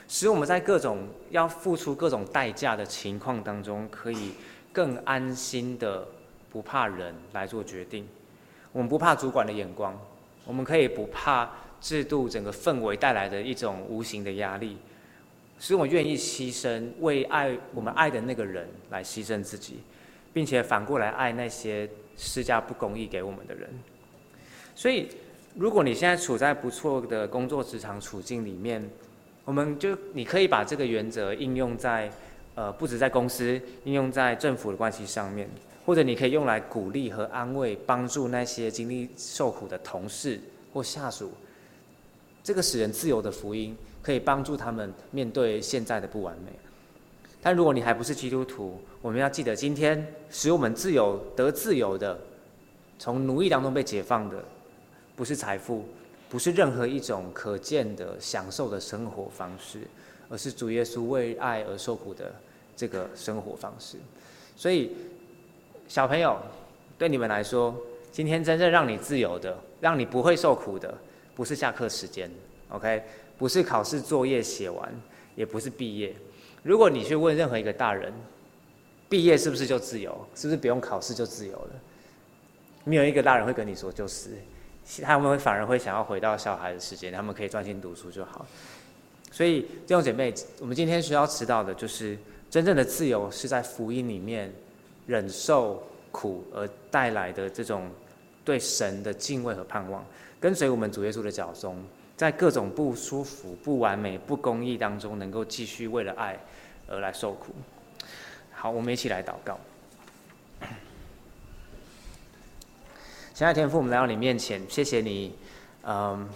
[0.07, 4.35] 使我们在各种要付出各种代价的情况当中，可以
[4.73, 6.07] 更安心的
[6.49, 8.07] 不怕人来做决定。
[8.71, 10.01] 我们不怕主管的眼光，
[10.45, 11.51] 我们可以不怕
[11.81, 14.77] 制度整个氛围带来的一种无形的压力，
[15.59, 19.79] 使我愿意牺牲，为爱我们爱的那个人来牺牲自己，
[20.33, 23.69] 并且反过来爱那些施加不公义给我们的人。
[24.75, 25.09] 所以，
[25.55, 28.89] 如果你现在处在不错的工作职场处境里面，
[29.45, 32.11] 我们就你可以把这个原则应用在，
[32.55, 35.49] 呃，不止在公司，应用在政府的关系上面，
[35.85, 40.41] 或者你可以用来鼓励和安慰、帮助那些经历受苦的同事
[40.73, 41.33] 或下属。
[42.43, 46.51] 这个使人自由的福音，可以帮助他们面对现在的不完美。
[47.43, 52.19] 但如果你还不是基督徒，我们要记得，今天使我们自由得自由的，
[52.99, 54.43] 从奴役当中被解放的。
[55.17, 55.85] 不是财富，
[56.31, 59.81] 不是任何一种可见的享受的生活方式，
[60.31, 62.35] 而是主耶稣为爱而受苦的
[62.75, 63.99] 这个生活方式。
[64.57, 64.93] 所以，
[65.89, 66.39] 小朋友，
[66.97, 67.77] 对你们来说，
[68.11, 70.97] 今天真正让你自由的，让你不会受苦的，
[71.41, 72.31] 不是下课时间
[72.69, 73.03] ，OK？
[73.39, 74.93] 不是考试作业写完，
[75.35, 76.15] 也不是毕业。
[76.63, 78.13] 如果你去问任何一个大人，
[79.09, 80.13] 毕业是不是就自由？
[80.35, 81.71] 是不是不用考试就自由了？
[82.85, 84.33] 没有一个大人会跟你说就是。
[85.03, 88.45] 他们反而会想要回到小孩的时间，他们可以专心读书就好。
[89.33, 92.19] 所以弟兄姐妹，我们今天需要知道的就是，
[92.51, 94.53] 真正的自由是在福音里面
[95.07, 95.83] 忍受
[96.13, 97.91] 苦而带来的这种
[98.45, 100.05] 对神的敬畏和盼望，
[100.41, 101.77] 跟随我们主耶稣的脚踪，
[102.17, 106.39] 在各种不舒服、不完美、不公义当中，能够继续为了爱
[106.89, 107.53] 而来受苦。
[108.53, 109.59] 好，我们一起来祷告。
[113.35, 115.35] 亲爱的天父，我们来到你面前，谢谢你，
[115.83, 116.29] 嗯，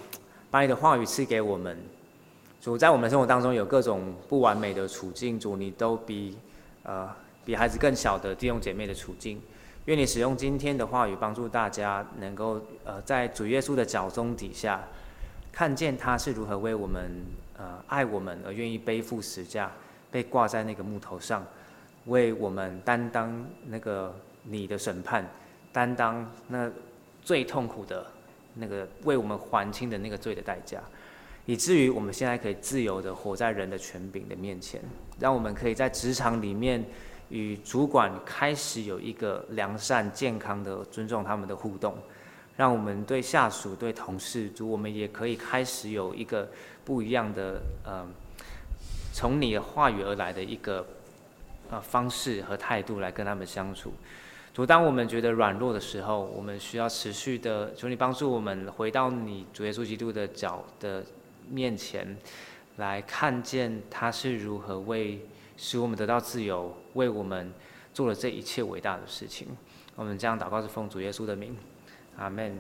[0.51, 1.77] 把你的话语赐给我们。
[2.63, 6.37] 主，在我们生活当中有各种不完美的处境，主，你都比
[6.83, 7.11] 呃
[7.45, 9.39] 比孩子更小的弟兄姐妹的处境。
[9.87, 14.83] 愿你使用今天的话语，帮助大家能够呃在主耶稣的脚踪底下，
[15.53, 17.23] 看见他是如何为我们
[17.59, 19.71] 呃爱我们而愿意背负十架，
[20.11, 21.45] 被挂在那个木头上，
[22.07, 25.27] 为我们担当那个你的审判，
[25.73, 26.71] 担当那。
[27.27, 28.07] 最痛苦的
[28.53, 30.79] 那个为我们还清的那个罪的代价，
[31.47, 34.79] 以至于我们现在可以自由的活在人的权柄的面前，
[35.19, 36.85] 让我们可以在职场里面
[37.31, 41.97] 与主管开始有一个良善、健康的尊重他们的互动，
[42.57, 46.49] 让我们对下属、对同事，主我们也可以开始有一个
[46.85, 48.07] 不一样的呃，
[49.13, 50.87] 从你的话语而来的一个
[51.71, 53.93] 呃方式和态度来跟他们相处。
[54.53, 61.05] 主，当我们觉得软弱的时候，我们需要持续的求你帮助我们回到你主耶稣基督的脚的
[61.51, 62.17] 面前，
[62.77, 67.53] 来看见他是如何为使我们得到自由，为我们
[67.93, 69.49] 做了这一切伟大的事情。
[69.95, 71.57] 我们将祷告是奉主耶稣的名，
[72.17, 72.59] 阿门。